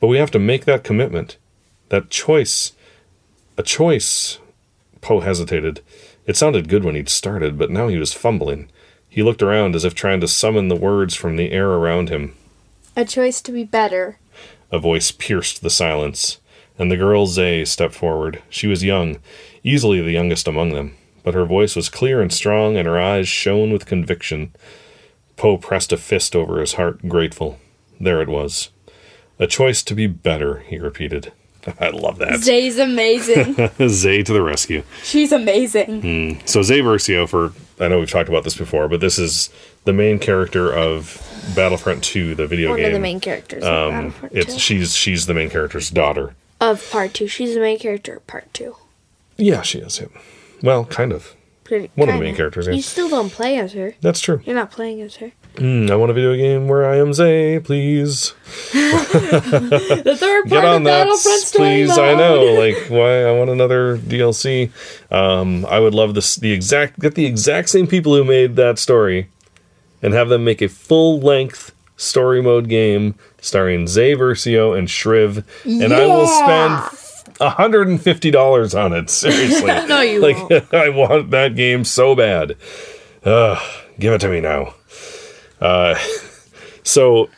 [0.00, 1.36] But we have to make that commitment,
[1.92, 2.72] that choice,
[3.58, 4.38] a choice."
[5.02, 5.80] Poe hesitated.
[6.26, 8.68] It sounded good when he'd started, but now he was fumbling.
[9.08, 12.34] He looked around as if trying to summon the words from the air around him.
[12.96, 14.18] a choice to be better.
[14.70, 16.38] A voice pierced the silence,
[16.78, 18.42] and the girl Zay stepped forward.
[18.48, 19.18] She was young,
[19.62, 23.28] easily the youngest among them, but her voice was clear and strong, and her eyes
[23.28, 24.52] shone with conviction.
[25.36, 27.58] Poe pressed a fist over his heart, grateful.
[28.00, 28.70] There it was.
[29.38, 31.32] A choice to be better, he repeated.
[31.80, 32.40] I love that.
[32.40, 33.54] Zay's amazing.
[33.88, 34.82] Zay to the rescue.
[35.02, 36.42] She's amazing.
[36.46, 37.52] So Zay Versio, for
[37.82, 39.50] I know we've talked about this before, but this is
[39.84, 41.20] the main character of
[41.56, 42.84] Battlefront 2, the video one game.
[42.84, 44.58] One of the main characters of um, Battlefront it's 2.
[44.60, 46.34] she's she's the main character's daughter.
[46.60, 47.26] of part two.
[47.26, 48.76] She's the main character of part two.
[49.36, 50.00] Yeah, she is.
[50.00, 50.06] Yeah.
[50.62, 51.34] Well, kind of.
[51.64, 52.24] Pretty, One of the kinda.
[52.26, 52.74] main characters, yeah.
[52.74, 53.94] You still don't play as her.
[54.00, 54.42] That's true.
[54.44, 55.32] You're not playing as her.
[55.56, 58.34] Mm, I want a video game where I am Zay, please.
[58.72, 61.98] The third Get part on of that, Battlefront Story please.
[61.98, 62.54] I know.
[62.58, 63.24] Like, why?
[63.24, 64.70] I want another DLC.
[65.10, 66.36] Um, I would love this.
[66.36, 69.28] The exact get the exact same people who made that story,
[70.00, 75.44] and have them make a full length story mode game starring Zay Versio and Shriv,
[75.64, 76.88] and I will Yeah.
[76.88, 79.10] spend hundred and fifty dollars on it.
[79.10, 80.74] Seriously, No, you like won't.
[80.74, 82.56] I want that game so bad.
[83.24, 83.58] Ugh,
[83.98, 84.74] give it to me now.
[85.62, 85.98] Uh,
[86.82, 87.28] so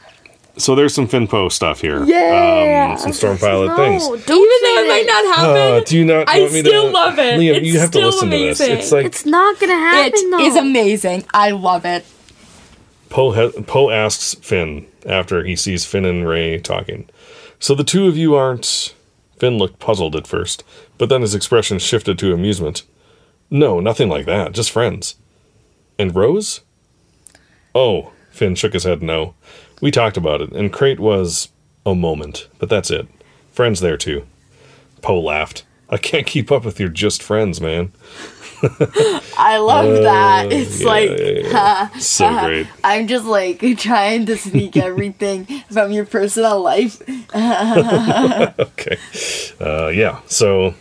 [0.57, 2.05] so there's some Finpo stuff here.
[2.05, 2.91] Yeah.
[2.93, 4.03] Um, some Storm Pilot No, things.
[4.05, 6.85] don't Even though it might not happen, Uh, do you not I want me still
[6.85, 6.91] to?
[6.91, 7.41] love it.
[7.41, 8.61] Liam, It's you have to still listen to this.
[8.61, 8.79] amazing.
[8.79, 10.41] It's like It's not gonna happen It though.
[10.45, 11.25] is amazing.
[11.35, 12.05] I love it.
[13.11, 17.09] Poe ha- Poe asks Finn after he sees Finn and Rey talking.
[17.59, 18.95] So the two of you aren't.
[19.39, 20.63] Finn looked puzzled at first,
[20.97, 22.85] but then his expression shifted to amusement.
[23.51, 24.53] No, nothing like that.
[24.53, 25.17] Just friends.
[25.99, 26.61] And Rose?
[27.75, 29.35] Oh, Finn shook his head no.
[29.81, 31.51] We talked about it, and Crate was
[31.87, 33.07] a moment, but that's it.
[33.53, 34.27] Friends there too.
[35.03, 35.65] Poe laughed.
[35.89, 37.93] I can't keep up with your just friends, man.
[39.39, 40.51] I love that.
[40.51, 41.89] It's Uh, yeah, like yeah, yeah.
[42.01, 42.67] So great.
[42.85, 47.01] I'm just like trying to sneak everything from your personal life.
[47.33, 48.97] okay.
[49.61, 50.21] Uh, yeah.
[50.27, 50.75] So,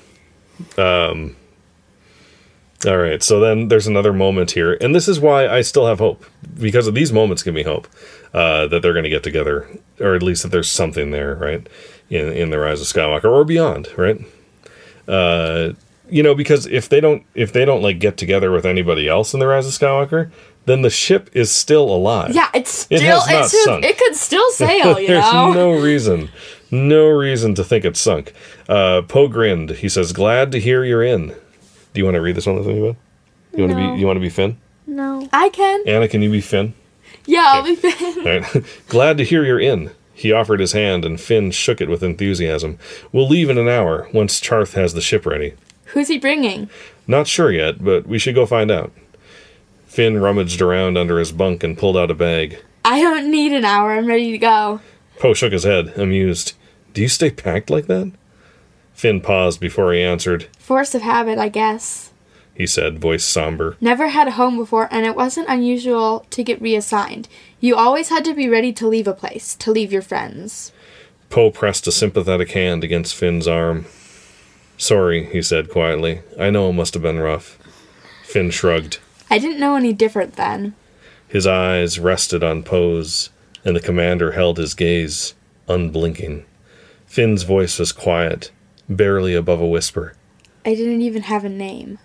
[0.77, 1.35] um,
[2.85, 3.21] all right.
[3.23, 6.25] So then there's another moment here, and this is why I still have hope
[6.59, 7.87] because of these moments give me hope
[8.33, 9.67] uh, that they're going to get together,
[9.99, 11.67] or at least that there's something there, right?
[12.09, 14.19] In in the Rise of Skywalker or beyond, right?
[15.07, 15.73] Uh,
[16.09, 19.33] you know, because if they don't if they don't like get together with anybody else
[19.33, 20.31] in the Rise of Skywalker,
[20.65, 22.33] then the ship is still alive.
[22.35, 23.85] Yeah, it's It still has not it's sunk.
[23.85, 25.53] it could still sail, you There's know.
[25.53, 26.29] no reason,
[26.71, 28.33] no reason to think it's sunk.
[28.69, 29.71] Uh, Poe grinned.
[29.71, 31.35] He says, "Glad to hear you're in."
[31.93, 32.95] Do you want to read this one with me, bud?
[33.55, 33.93] You want to No.
[33.93, 33.99] be?
[33.99, 34.57] You want to be Finn?
[34.87, 35.27] No.
[35.31, 35.83] I can.
[35.87, 36.73] Anna, can you be Finn?
[37.25, 38.19] Yeah, I'll be Finn.
[38.27, 38.65] All right.
[38.89, 39.91] Glad to hear you're in.
[40.15, 42.77] He offered his hand, and Finn shook it with enthusiasm.
[43.11, 45.53] We'll leave in an hour once Charth has the ship ready.
[45.87, 46.69] Who's he bringing?
[47.07, 48.91] Not sure yet, but we should go find out.
[49.85, 52.57] Finn rummaged around under his bunk and pulled out a bag.
[52.85, 53.91] I don't need an hour.
[53.93, 54.81] I'm ready to go.
[55.19, 56.53] Poe shook his head, amused.
[56.93, 58.11] Do you stay packed like that?
[58.93, 60.47] Finn paused before he answered.
[60.59, 62.11] Force of habit, I guess.
[62.55, 63.75] He said, voice somber.
[63.81, 67.27] Never had a home before, and it wasn't unusual to get reassigned.
[67.59, 70.71] You always had to be ready to leave a place, to leave your friends.
[71.29, 73.87] Poe pressed a sympathetic hand against Finn's arm.
[74.77, 76.21] Sorry, he said quietly.
[76.39, 77.57] I know it must have been rough.
[78.23, 78.99] Finn shrugged.
[79.31, 80.75] I didn't know any different then.
[81.27, 83.31] His eyes rested on Poe's,
[83.65, 85.33] and the commander held his gaze,
[85.67, 86.45] unblinking.
[87.07, 88.51] Finn's voice was quiet,
[88.89, 90.13] barely above a whisper.
[90.65, 91.99] I didn't even have a name.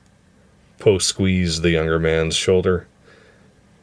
[0.79, 2.87] Poe squeezed the younger man's shoulder.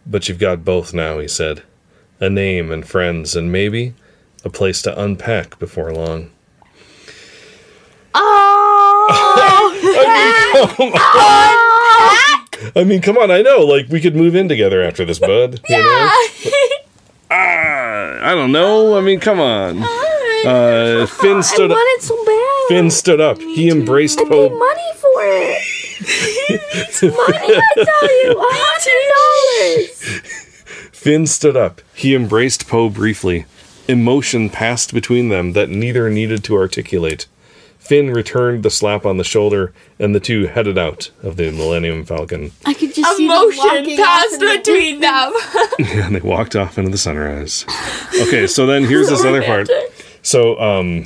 [0.05, 1.63] But you've got both now, he said.
[2.19, 3.93] A name and friends, and maybe
[4.43, 6.29] a place to unpack before long.
[8.13, 9.11] Oh!
[12.75, 15.59] I mean, come on, I know, like, we could move in together after this, bud.
[15.69, 16.11] You know?
[17.31, 18.95] Ah, I don't know.
[18.95, 19.79] I mean, come on.
[20.45, 21.75] Uh, Finn stood up.
[21.75, 22.24] want it so bad.
[22.67, 23.39] Finn stood up.
[23.39, 24.49] He embraced I paid Poe.
[24.49, 25.61] money for it.
[26.73, 28.31] it's money, I tell you.
[28.31, 30.21] A hundred dollars.
[30.91, 31.81] Finn stood up.
[31.93, 33.45] He embraced Poe briefly.
[33.87, 37.27] Emotion passed between them that neither needed to articulate.
[37.77, 42.03] Finn returned the slap on the shoulder, and the two headed out of the Millennium
[42.03, 42.51] Falcon.
[42.65, 45.33] I could just see them Emotion walking off passed in the between them.
[46.07, 47.63] and they walked off into the sunrise.
[48.21, 49.69] Okay, so then here's this other part.
[50.23, 51.05] So, um,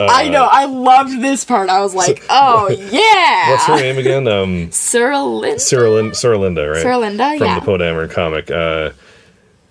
[0.00, 0.44] I know.
[0.44, 1.68] I loved this part.
[1.68, 3.50] I was like, oh yeah.
[3.50, 4.28] what's her name again?
[4.28, 5.54] Um, Cerilin?
[5.56, 6.84] Cerilin- Suralinda, right?
[6.84, 7.58] Suralinda, from yeah.
[7.60, 8.50] the Poe Dameron comic.
[8.50, 8.90] Uh,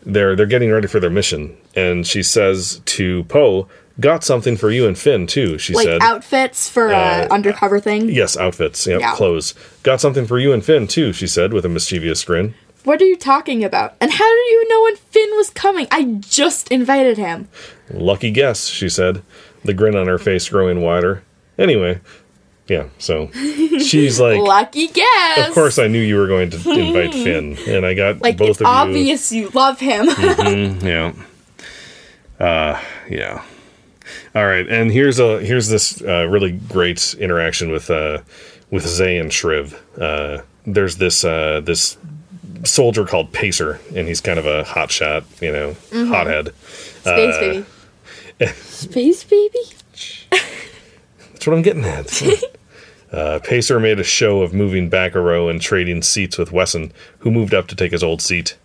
[0.04, 3.68] they're they're getting ready for their mission, and she says to Poe,
[4.00, 7.80] "Got something for you and Finn too." She like said, outfits for uh, Uh, undercover
[7.80, 8.10] thing.
[8.10, 9.14] "Yes, outfits, yep, Yeah.
[9.16, 9.54] clothes.
[9.84, 12.56] Got something for you and Finn too." She said with a mischievous grin.
[12.86, 13.96] What are you talking about?
[14.00, 15.86] And how did you know when Finn was coming?
[15.92, 17.50] I just invited him.
[17.92, 19.22] Lucky guess, she said,
[19.64, 21.24] the grin on her face growing wider.
[21.58, 22.00] Anyway,
[22.68, 22.88] yeah.
[22.98, 23.30] So
[23.80, 25.48] she's like, Lucky guess.
[25.48, 28.50] "Of course, I knew you were going to invite Finn, and I got Like both
[28.52, 30.08] it's of you." obvious you love him.
[30.86, 31.14] Yeah.
[32.40, 33.44] Uh, yeah.
[34.34, 38.20] All right, and here's a here's this uh, really great interaction with uh,
[38.72, 39.76] with Zay and Shriv.
[40.00, 41.98] Uh, there's this uh, this
[42.64, 46.54] soldier called Pacer, and he's kind of a hot shot, you know, hothead.
[46.56, 47.66] Space Uh, baby.
[48.48, 49.60] Space baby?
[50.30, 52.22] That's what I'm getting at.
[53.12, 56.92] uh, Pacer made a show of moving back a row and trading seats with Wesson,
[57.20, 58.58] who moved up to take his old seat.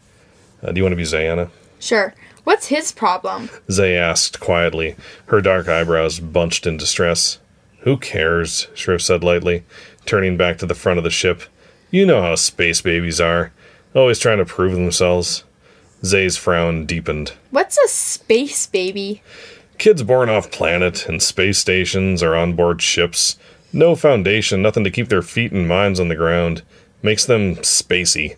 [0.63, 1.51] Uh, do you want to be Zayana?
[1.79, 2.15] Sure.
[2.45, 3.49] What's his problem?
[3.71, 4.97] Zay asked quietly,
[5.27, 7.39] her dark eyebrows bunched in distress.
[7.81, 8.69] Who cares?
[8.75, 9.65] Shriv said lightly,
[10.05, 11.43] turning back to the front of the ship.
[11.91, 13.53] You know how space babies are,
[13.95, 15.45] always trying to prove themselves.
[16.05, 17.33] Zay's frown deepened.
[17.51, 19.23] What's a space baby?
[19.79, 23.39] Kids born off planet and space stations or on board ships.
[23.73, 26.63] No foundation, nothing to keep their feet and minds on the ground.
[27.03, 28.37] Makes them spacey.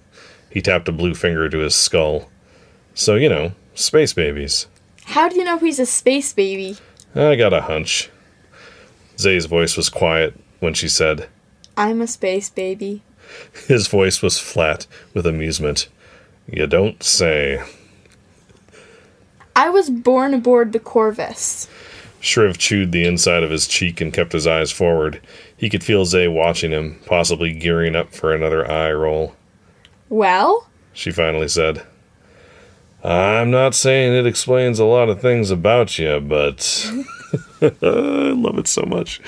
[0.51, 2.31] He tapped a blue finger to his skull.
[2.95, 4.67] So, you know, space babies.
[5.05, 6.79] How do you know he's a space baby?
[7.15, 8.11] I got a hunch.
[9.19, 11.29] Zay's voice was quiet when she said,
[11.77, 13.03] I'm a space baby.
[13.69, 15.89] his voice was flat with amusement.
[16.51, 17.63] You don't say.
[19.57, 21.67] I was born aboard the Corvus.
[22.21, 25.21] Shriv chewed the inside of his cheek and kept his eyes forward.
[25.57, 29.35] He could feel Zay watching him, possibly gearing up for another eye roll.
[30.09, 31.83] Well, She finally said,
[33.05, 36.91] I'm not saying it explains a lot of things about you, but
[37.63, 39.21] I love it so much.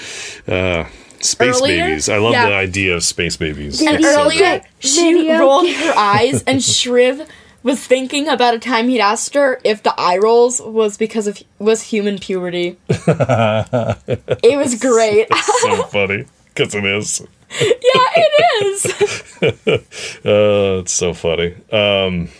[0.48, 0.84] Uh,
[1.20, 1.84] space Earlier?
[1.86, 2.08] babies.
[2.08, 2.48] I love Yeah.
[2.48, 3.80] the idea of space babies.
[3.80, 4.62] and It's so earlier good.
[4.80, 7.28] she rolled her eyes, and Shriv
[7.68, 11.42] was thinking about a time he'd asked her if the eye rolls was because of
[11.58, 12.78] was human puberty.
[12.88, 15.26] it was great.
[15.30, 17.20] It's so funny because it is.
[17.60, 18.86] yeah, it is.
[20.24, 21.54] Uh, it's so funny.
[21.70, 22.30] Um,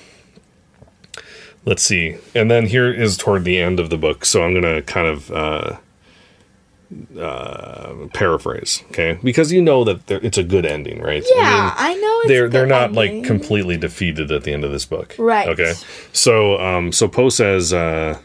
[1.67, 2.17] let's see.
[2.35, 5.07] And then here is toward the end of the book, so I'm going to kind
[5.07, 5.77] of uh,
[7.19, 9.19] uh, paraphrase, okay?
[9.23, 11.23] Because you know that it's a good ending, right?
[11.23, 12.21] I Yeah, mean, I know.
[12.21, 15.49] It's they're they're not like completely defeated at the end of this book, Right.
[15.49, 15.75] Okay.
[16.13, 18.19] So um, so Poe says, uh,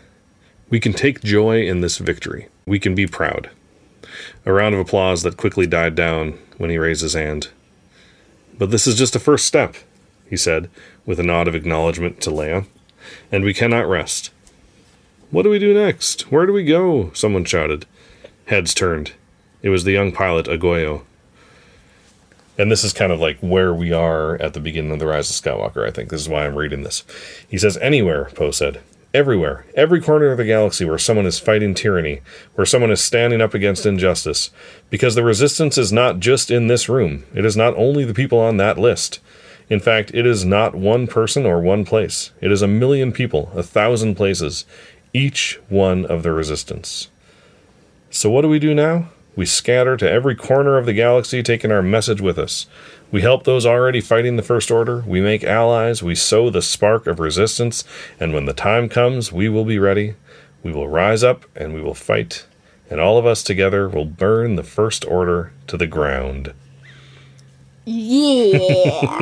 [0.69, 2.47] "We can take joy in this victory.
[2.65, 3.49] We can be proud."
[4.45, 7.49] A round of applause that quickly died down when he raised his hand.
[8.57, 9.75] But this is just a first step,
[10.29, 10.69] he said,
[11.05, 12.65] with a nod of acknowledgement to Leia.
[13.31, 14.29] And we cannot rest.
[15.31, 16.31] What do we do next?
[16.31, 17.09] Where do we go?
[17.13, 17.85] Someone shouted.
[18.47, 19.13] Heads turned.
[19.61, 21.03] It was the young pilot, Agoyo.
[22.57, 25.29] And this is kind of like where we are at the beginning of The Rise
[25.29, 26.09] of Skywalker, I think.
[26.09, 27.03] This is why I'm reading this.
[27.47, 28.81] He says, Anywhere, Poe said.
[29.13, 29.65] Everywhere.
[29.75, 32.21] Every corner of the galaxy where someone is fighting tyranny,
[32.55, 34.49] where someone is standing up against injustice.
[34.89, 37.23] Because the resistance is not just in this room.
[37.33, 39.19] It is not only the people on that list.
[39.69, 42.31] In fact, it is not one person or one place.
[42.41, 44.65] It is a million people, a thousand places,
[45.13, 47.07] each one of the resistance.
[48.13, 49.07] So what do we do now?
[49.35, 52.67] We scatter to every corner of the galaxy, taking our message with us.
[53.11, 55.03] We help those already fighting the First Order.
[55.07, 56.03] We make allies.
[56.03, 57.83] We sow the spark of resistance.
[58.19, 60.13] And when the time comes, we will be ready.
[60.61, 62.45] We will rise up and we will fight.
[62.87, 66.53] And all of us together will burn the First Order to the ground.
[67.85, 68.57] Yeah.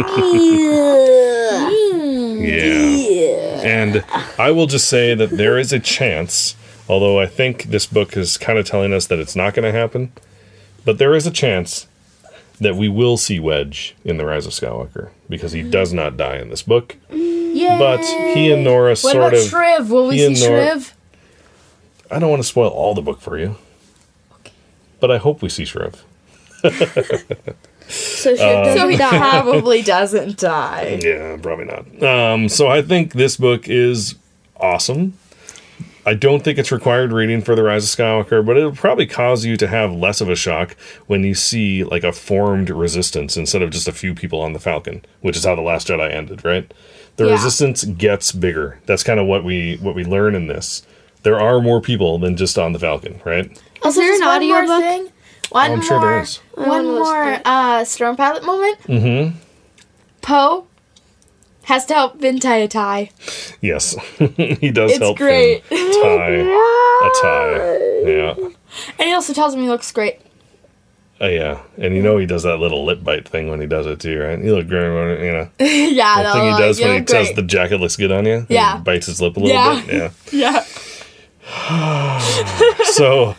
[2.42, 2.90] yeah.
[3.00, 3.62] yeah.
[3.64, 4.04] And
[4.38, 6.58] I will just say that there is a chance,
[6.88, 9.78] although I think this book is kind of telling us that it's not going to
[9.78, 10.12] happen,
[10.86, 11.88] but there is a chance
[12.60, 16.38] that we will see Wedge in The Rise of Skywalker because he does not die
[16.38, 16.96] in this book.
[17.10, 17.78] Yeah.
[17.80, 18.02] But
[18.36, 19.40] he and Norra What sort about of.
[19.40, 19.90] Shriv?
[19.90, 20.94] Will we he and see Norra- Shriv?
[22.12, 23.56] I don't want to spoil all the book for you.
[25.00, 26.02] But I hope we see Shriv.
[27.92, 31.00] So she doesn't So he probably doesn't die.
[31.04, 32.02] Yeah, probably not.
[32.04, 34.16] Um, so I think this book is
[34.56, 35.18] awesome.
[36.06, 39.46] I don't think it's required reading for The Rise of Skywalker, but it'll probably cause
[39.46, 40.76] you to have less of a shock
[41.08, 44.60] when you see like a formed resistance instead of just a few people on the
[44.60, 46.72] Falcon, which is how The Last Jedi ended, right?
[47.18, 47.34] The Yeah.
[47.34, 48.80] resistance gets bigger.
[48.88, 50.82] That's kind of what we what we learn in this.
[51.24, 53.46] There are more people than just on the Falcon, right?
[53.86, 54.82] Is there just an one more audiobook?
[54.84, 55.08] thing.
[55.50, 56.38] One I'm more, sure there is.
[56.56, 58.80] One wanna listen more uh, Storm Pilot moment.
[58.88, 59.38] Mm-hmm.
[60.22, 60.66] Poe
[61.72, 62.58] has to help Vintaya tie.
[62.58, 63.12] a tie.
[63.62, 63.96] Yes,
[64.62, 65.64] he does It's help great.
[65.66, 67.78] Finn tie a tie.
[68.06, 68.36] Yeah.
[69.00, 70.20] And he also tells him he looks great.
[71.20, 73.86] Oh yeah, and you know he does that little lip bite thing when he does
[73.86, 74.40] it too, right?
[74.44, 75.50] You look great, when- you know.
[75.60, 78.26] yeah, The thing he does you when he look says the jacket looks good on
[78.26, 78.46] you.
[78.50, 78.78] Yeah.
[78.78, 79.82] he bites his lip a little Yeah.
[79.86, 80.12] bit.
[80.34, 80.66] Yeah.
[81.52, 82.22] Yeah.
[82.94, 83.36] So,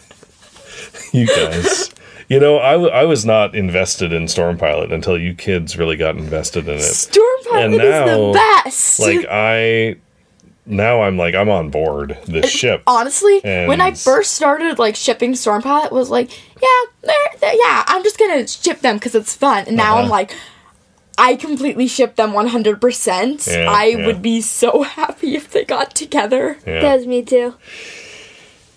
[1.13, 1.91] you guys,
[2.33, 5.97] you know, I, w- I was not invested in Storm Pilot until you kids really
[5.97, 6.81] got invested in it.
[6.83, 8.33] Storm Pilot And is now, the
[8.65, 9.01] best.
[9.01, 9.97] Like I,
[10.65, 12.83] now I'm like I'm on board this ship.
[12.87, 16.31] honestly, when I first started like shipping Storm Pilot, was like,
[16.63, 16.69] yeah,
[17.03, 19.65] they're, they're- yeah, I'm just gonna ship them because it's fun.
[19.67, 20.11] And now I'm Uh-huh.
[20.11, 20.35] like,
[21.19, 22.81] I completely ship them 100.
[22.81, 24.07] percent Yeah, I yeah.
[24.07, 26.57] would be so happy if they got together.
[26.67, 26.81] Yeah.
[26.81, 27.55] Does me too.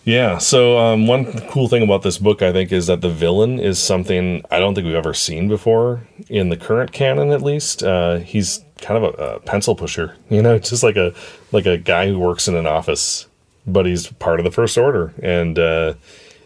[0.06, 0.38] Yeah.
[0.38, 3.80] So um, one cool thing about this book, I think, is that the villain is
[3.80, 7.82] something I don't think we've ever seen before in the current canon, at least.
[7.82, 11.14] Uh, he's kind of a, a pencil pusher, you know, just like a
[11.52, 13.26] like a guy who works in an office,
[13.66, 15.96] but he's part of the First Order, and uh,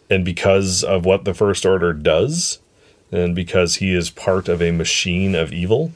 [0.10, 2.60] and because of what the First Order does,
[3.12, 5.92] and because he is part of a machine of evil,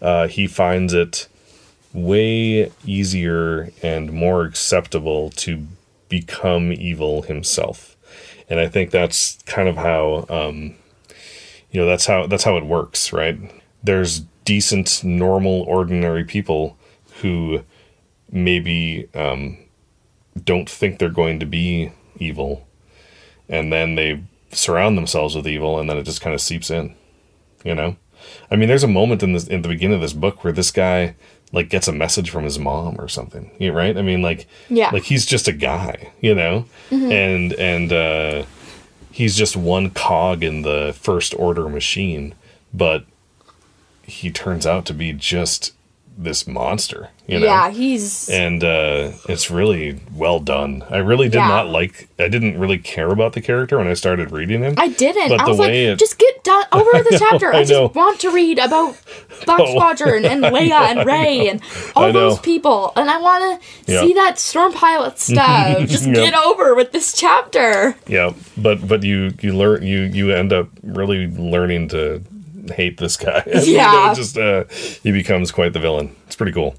[0.00, 1.28] uh, he finds it
[1.92, 5.66] way easier and more acceptable to
[6.10, 7.96] become evil himself.
[8.50, 10.74] And I think that's kind of how um,
[11.70, 13.38] you know that's how that's how it works, right?
[13.82, 16.76] There's decent, normal, ordinary people
[17.22, 17.62] who
[18.30, 19.56] maybe um,
[20.44, 22.66] don't think they're going to be evil,
[23.48, 26.94] and then they surround themselves with evil, and then it just kind of seeps in.
[27.64, 27.96] You know,
[28.50, 30.72] I mean, there's a moment in this in the beginning of this book where this
[30.72, 31.14] guy
[31.52, 33.50] like gets a message from his mom or something.
[33.58, 33.96] You right?
[33.96, 34.90] I mean, like Yeah.
[34.90, 38.44] like he's just a guy, you know, and and uh,
[39.10, 42.34] he's just one cog in the first order machine,
[42.72, 43.04] but
[44.02, 45.72] he turns out to be just
[46.22, 47.46] this monster, you know.
[47.46, 50.84] Yeah, he's And uh, it's really well done.
[50.90, 51.48] I really did Yeah.
[51.48, 52.08] not like.
[52.18, 54.74] I didn't really care about the character when I started reading him.
[54.76, 55.30] I didn't.
[55.30, 57.46] But I the was like, it- just get done over the chapter.
[57.54, 57.86] I, I know.
[57.88, 59.70] just want to read about Fox Oh.
[59.74, 61.62] Squadron and Leia and Rey and
[61.96, 64.00] all those people, and I want to Yeah.
[64.02, 65.88] see that storm pilot stuff.
[65.88, 66.14] just Yep.
[66.14, 67.96] get over with this chapter.
[68.06, 72.22] Yeah, but but you you learn you you end up really learning to
[72.70, 73.42] hate this guy.
[73.46, 74.14] You know, Yeah.
[74.14, 74.64] just uh,
[75.02, 76.14] he becomes quite the villain.
[76.26, 76.76] It's pretty cool.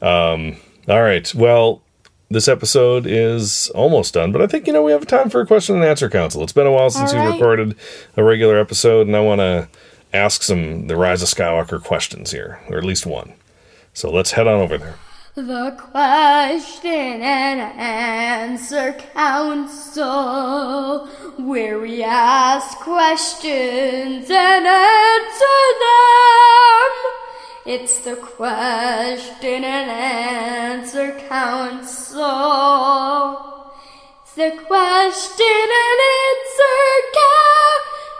[0.00, 0.56] Um,
[0.88, 1.82] all right, well,
[2.30, 5.46] this episode is almost done, but I think you know we have time for a
[5.46, 6.42] question and answer council.
[6.42, 7.34] It's been a while since All we right.
[7.34, 7.76] recorded
[8.16, 9.68] a regular episode, and I want to
[10.14, 13.34] ask some the Rise of Skywalker questions here, or at least one.
[13.94, 14.96] So let's head on over there.
[15.34, 21.06] The question and answer council,
[21.38, 26.90] where we ask questions and answer them.
[27.64, 32.20] It's the question and answer council.
[34.20, 35.46] It's the question
[35.80, 36.76] and answer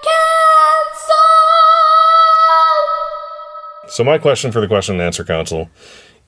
[0.03, 1.19] council.
[3.89, 5.69] So my question for the question and answer council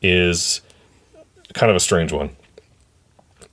[0.02, 0.60] is
[1.54, 2.36] kind of a strange one.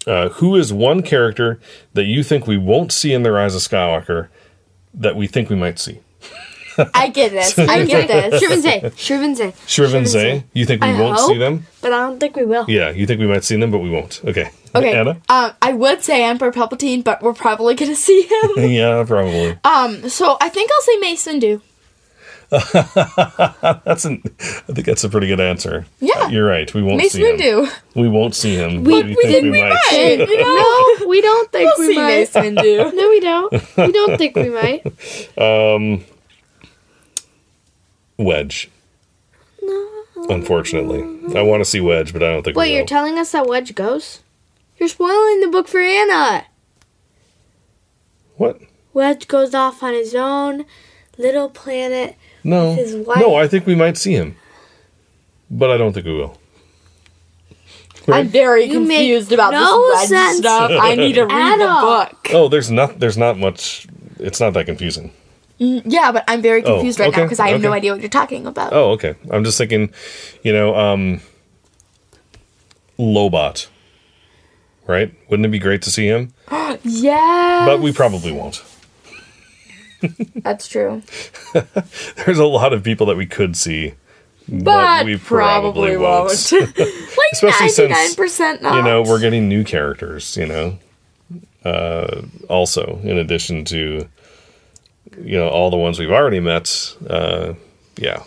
[0.06, 1.60] Uh, who is one character
[1.94, 4.30] that you think we won't see in the Rise of Skywalker
[4.94, 6.00] that we think we might see?
[6.96, 7.58] I get this.
[7.60, 8.42] I get this.
[8.42, 8.92] Shrivenze.
[8.96, 9.68] Shrivenze.
[9.68, 11.30] Shriven Zay, you think we I won't hope.
[11.30, 11.68] see them?
[11.82, 12.66] But I don't think we will.
[12.68, 14.22] Yeah, you think we might see them, but we won't.
[14.26, 14.50] Okay.
[14.74, 14.98] Okay.
[14.98, 15.22] Anna?
[15.30, 18.52] Um, I would say Emperor Palpatine, but we're probably gonna see him.
[18.72, 19.60] yeah, probably.
[19.66, 21.62] um, so I think I'll say Mace Windu.
[23.86, 24.22] That's an.
[24.26, 25.86] I think that's a pretty good answer.
[26.02, 26.14] Yeah.
[26.24, 26.74] Uh, you're right.
[26.74, 27.38] We won't Mace see him.
[27.38, 27.74] Windu.
[27.96, 28.84] We won't see him.
[28.84, 29.80] We- but we think think we might.
[30.30, 30.96] You know?
[31.00, 32.08] No, we don't think We'll we see might.
[32.08, 32.94] Mace Windu.
[32.96, 33.52] No, we don't.
[33.78, 35.38] We don't think we might.
[35.38, 36.04] Um,
[38.18, 38.70] Wedge.
[39.62, 39.88] No.
[40.30, 41.02] Unfortunately,
[41.38, 42.58] I want to see Wedge, but I don't think.
[42.58, 44.20] Wait, we you're telling us that Wedge goes?
[44.78, 46.46] You're spoiling the book for Anna.
[48.36, 48.60] what?
[48.94, 50.66] Wedge goes off on his own
[51.18, 52.16] little planet.
[52.44, 53.20] No, his wife.
[53.20, 53.36] no.
[53.36, 54.36] I think we might see him,
[55.50, 56.38] but I don't think we will.
[58.08, 60.72] I'm very You make confused about no this wedge sense stuff.
[60.82, 61.82] I need to read at the all.
[62.06, 62.28] book.
[62.34, 63.00] Oh, there's not.
[63.00, 63.88] There's not much.
[64.20, 65.12] It's not that confusing.
[65.60, 67.78] Yeah, but I'm very Oh, confused right now because I have no okay.
[67.78, 68.74] idea what you're talking about.
[68.74, 69.14] Oh, okay.
[69.30, 69.94] I'm just thinking,
[70.42, 71.22] you know, um,
[72.98, 73.68] Lobot.
[74.88, 75.14] Right?
[75.30, 76.34] Wouldn't it be great to see him?
[76.84, 78.64] Yeah, But we probably won't.
[80.38, 81.02] That's true.
[82.26, 83.94] There's a lot of people that we could see,
[84.48, 86.32] But, we probably, won't.
[86.52, 86.78] like
[87.34, 88.76] Especially since, 99% not.
[88.76, 90.80] you know, we're getting new characters, you know.
[91.64, 94.08] Uh, also, in addition to,
[95.22, 96.96] you know, all the ones we've already met.
[97.08, 97.54] Uh,
[97.98, 98.24] yeah.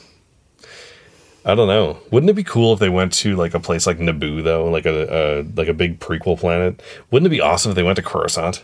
[1.47, 1.99] I don't know.
[2.11, 4.87] Wouldn't it be cool if they went to like a place like Naboo though, like
[4.87, 6.81] a, a like a big prequel planet?
[7.11, 8.63] Wouldn't it be awesome if they went to Coruscant?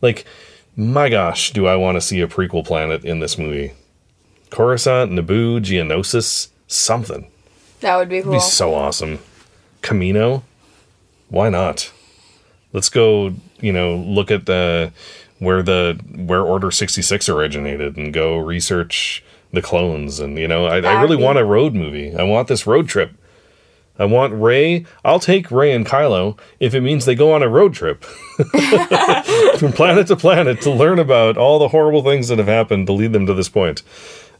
[0.00, 0.24] Like,
[0.76, 3.72] my gosh, do I want to see a prequel planet in this movie?
[4.50, 7.30] Coruscant, Naboo, Geonosis, something.
[7.80, 8.32] that would be cool.
[8.32, 9.18] It'd be so awesome.
[9.82, 10.42] Kamino,
[11.28, 11.92] why not?
[12.72, 13.34] Let's go.
[13.60, 14.92] You know, look at the
[15.38, 19.22] where the where Order sixty six originated and go research
[19.52, 20.20] the clones.
[20.20, 22.14] And you know, I, I really want a road movie.
[22.14, 23.12] I want this road trip.
[23.98, 24.86] I want Rey.
[25.04, 28.02] I'll take Rey and Kylo if it means they go on a road trip
[29.58, 32.92] from planet to planet to learn about all the horrible things that have happened to
[32.92, 33.82] lead them to this point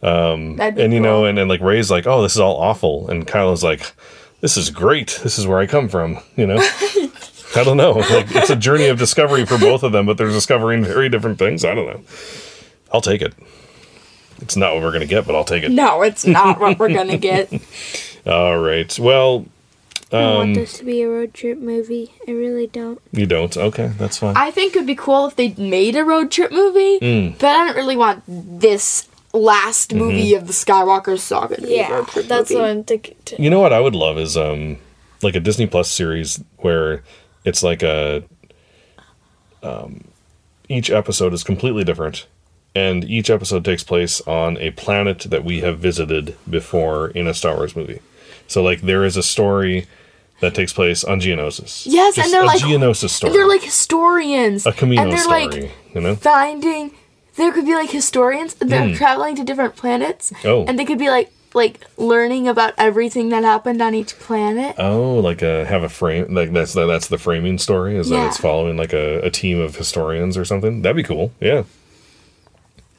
[0.04, 3.08] um, be and you know, and, and like Rey's like, oh, this is all awful,
[3.08, 3.92] and Kylo's like,
[4.40, 5.18] this is great.
[5.22, 6.18] This is where I come from.
[6.36, 6.56] You know,
[7.56, 7.92] I don't know.
[7.92, 11.38] Like it's a journey of discovery for both of them, but they're discovering very different
[11.38, 11.64] things.
[11.64, 12.02] I don't know.
[12.92, 13.32] I'll take it.
[14.42, 15.70] It's not what we're gonna get, but I'll take it.
[15.70, 17.50] no, it's not what we're gonna get.
[18.26, 18.96] All right.
[18.98, 19.46] Well,
[20.12, 22.12] I Um, want this to be a road trip movie.
[22.28, 23.00] I really don't.
[23.12, 23.56] you don't.
[23.56, 24.36] Okay, that's fine.
[24.36, 27.38] I think it'd be cool if they made a road trip movie, Mm.
[27.38, 29.98] but I don't really want this last Mm-hmm.
[29.98, 32.60] movie of the Skywalker saga to be a Yeah, road trip that's movie.
[32.62, 33.16] what I'm thinking.
[33.24, 33.36] Too.
[33.38, 34.78] You know what I would love is um
[35.22, 37.02] like a Disney Plus series where
[37.44, 38.22] it's like a
[39.62, 40.04] um
[40.68, 42.26] each episode is completely different
[42.74, 47.34] and each episode takes place on a planet that we have visited before in a
[47.34, 48.00] Star Wars movie.
[48.46, 49.86] So like there is a story
[50.40, 51.86] that takes place on Geonosis.
[51.86, 53.32] Yes, Just and they're a like Geonosis story.
[53.32, 54.66] They're like historians.
[54.66, 55.46] a Kamino and they're story.
[55.46, 56.16] like you know.
[56.16, 56.94] finding
[57.36, 58.94] there could be like historians they're hmm.
[58.94, 60.32] traveling to different planets.
[60.44, 60.64] Oh.
[60.66, 65.14] and they could be like like learning about everything that happened on each planet Oh,
[65.20, 68.38] like a have a frame like that's the, that's the framing story is that it's
[68.38, 70.82] following like a, a team of historians or something.
[70.82, 71.32] That'd be cool.
[71.40, 71.62] Yeah,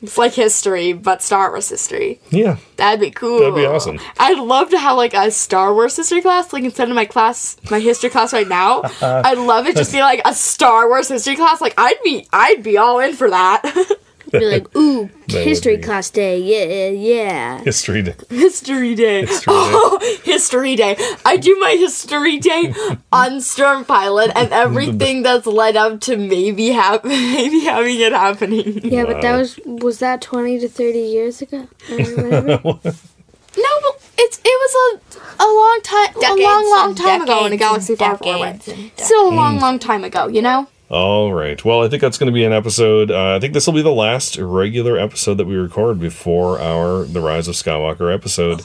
[0.02, 2.20] it's like history but star wars history.
[2.30, 2.58] Yeah.
[2.78, 3.40] that'd be cool.
[3.40, 4.00] That'd be awesome.
[4.20, 7.58] i'd love to have like a star wars history class like instead of my class
[7.72, 8.82] my history class right now.
[9.02, 11.62] I'd love it just be like a star wars history class.
[11.62, 13.64] Like i'd be i'd be all in for that
[14.32, 16.40] Be like, ooh, history be- class day.
[16.40, 17.60] Yeah, yeah.
[17.64, 18.02] History.
[18.02, 18.16] Day.
[18.30, 19.22] History Day.
[19.26, 19.46] History Day.
[19.48, 20.98] oh, History Day.
[21.26, 22.74] I do my History Day
[23.12, 28.82] on Storm Pilot, and everything that's led up to maybe hap- maybe having it happening.
[28.84, 31.68] Yeah, but that was was that twenty to thirty years ago?
[31.90, 37.54] No, but it's it was a a long time, a long, long time ago in
[37.54, 38.60] a galaxy far, far away.
[38.98, 39.36] Still a Mm.
[39.36, 40.28] long, long time ago.
[40.28, 40.68] You know.
[40.88, 41.64] All right.
[41.66, 43.10] Well, I think that's going to be an episode.
[43.10, 47.06] Uh, I think this will be the last regular episode that we record before our
[47.06, 48.62] The Rise of Skywalker episode,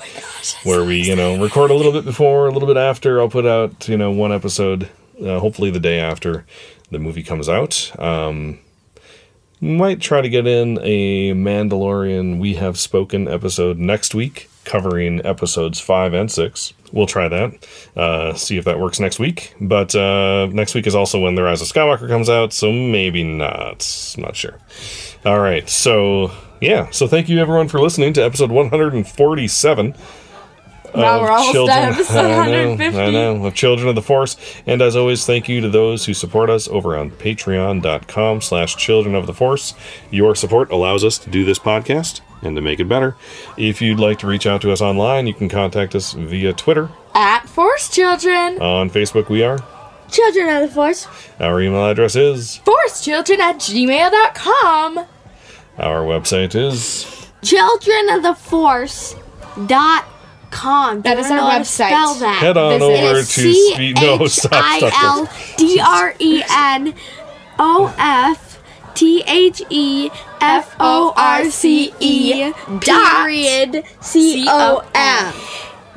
[0.65, 3.21] where we, you know, record a little bit before, a little bit after.
[3.21, 4.91] I'll put out, you know, one episode,
[5.25, 6.45] uh, hopefully the day after
[6.91, 7.91] the movie comes out.
[7.99, 8.59] Um,
[9.63, 15.81] might try to get in a Mandalorian We Have Spoken episode next week, covering episodes
[15.81, 16.73] five and six.
[16.93, 17.67] We'll try that.
[17.97, 19.55] Uh, see if that works next week.
[19.61, 23.25] But uh, next week is also when The Rise of Skywalker comes out, so maybe
[23.25, 24.15] not.
[24.17, 24.59] I'm not sure.
[25.25, 25.69] All right.
[25.69, 26.31] So,
[26.61, 26.89] yeah.
[26.91, 29.95] So, thank you everyone for listening to episode 147.
[30.95, 32.99] Now we're almost at episode I know, 150.
[33.01, 34.37] I know, of Children of the Force.
[34.67, 39.15] And as always, thank you to those who support us over on patreon.com slash children
[39.15, 39.75] of the force.
[40.11, 43.17] Your support allows us to do this podcast and to make it better.
[43.57, 46.91] If you'd like to reach out to us online, you can contact us via Twitter.
[47.15, 48.61] At Force Children.
[48.61, 49.59] On Facebook, we are.
[50.11, 51.07] Children of the Force.
[51.39, 52.57] Our email address is.
[52.59, 54.99] Force Children at gmail.com.
[55.79, 57.31] Our website is.
[57.43, 59.15] Children of the Force
[59.67, 60.05] dot
[60.51, 61.03] com.
[61.03, 61.89] That is our know how to website.
[61.89, 62.39] Spell that.
[62.41, 63.97] Head on Visit over It to speed.
[63.97, 65.29] No, stop, stop, stop.
[65.59, 66.95] C-H-I-L-D-R-E-N
[67.59, 68.51] O-F
[68.95, 70.11] T-H-E
[70.41, 71.93] F-O-R-C-E
[72.81, 75.35] period C-O-M.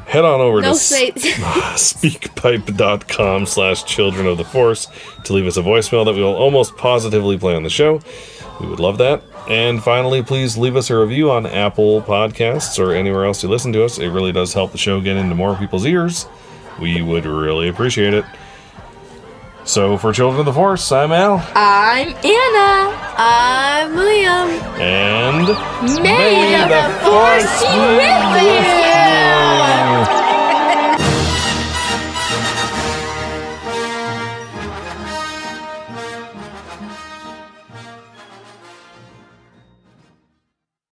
[0.05, 1.13] Head on over No to space.
[1.75, 4.87] speakpipe.com slash children of the force
[5.23, 7.99] to leave us a voicemail that we will almost positively play on the show
[8.59, 12.93] we would love that and finally please leave us a review on apple podcasts or
[12.93, 15.55] anywhere else you listen to us it really does help the show get into more
[15.55, 16.27] people's ears
[16.79, 18.25] we would really appreciate it
[19.65, 22.99] so for children of the force i'm al I'm Anna.
[23.15, 24.79] I'm Liam.
[24.79, 25.47] and
[26.01, 29.02] May the Force be with you.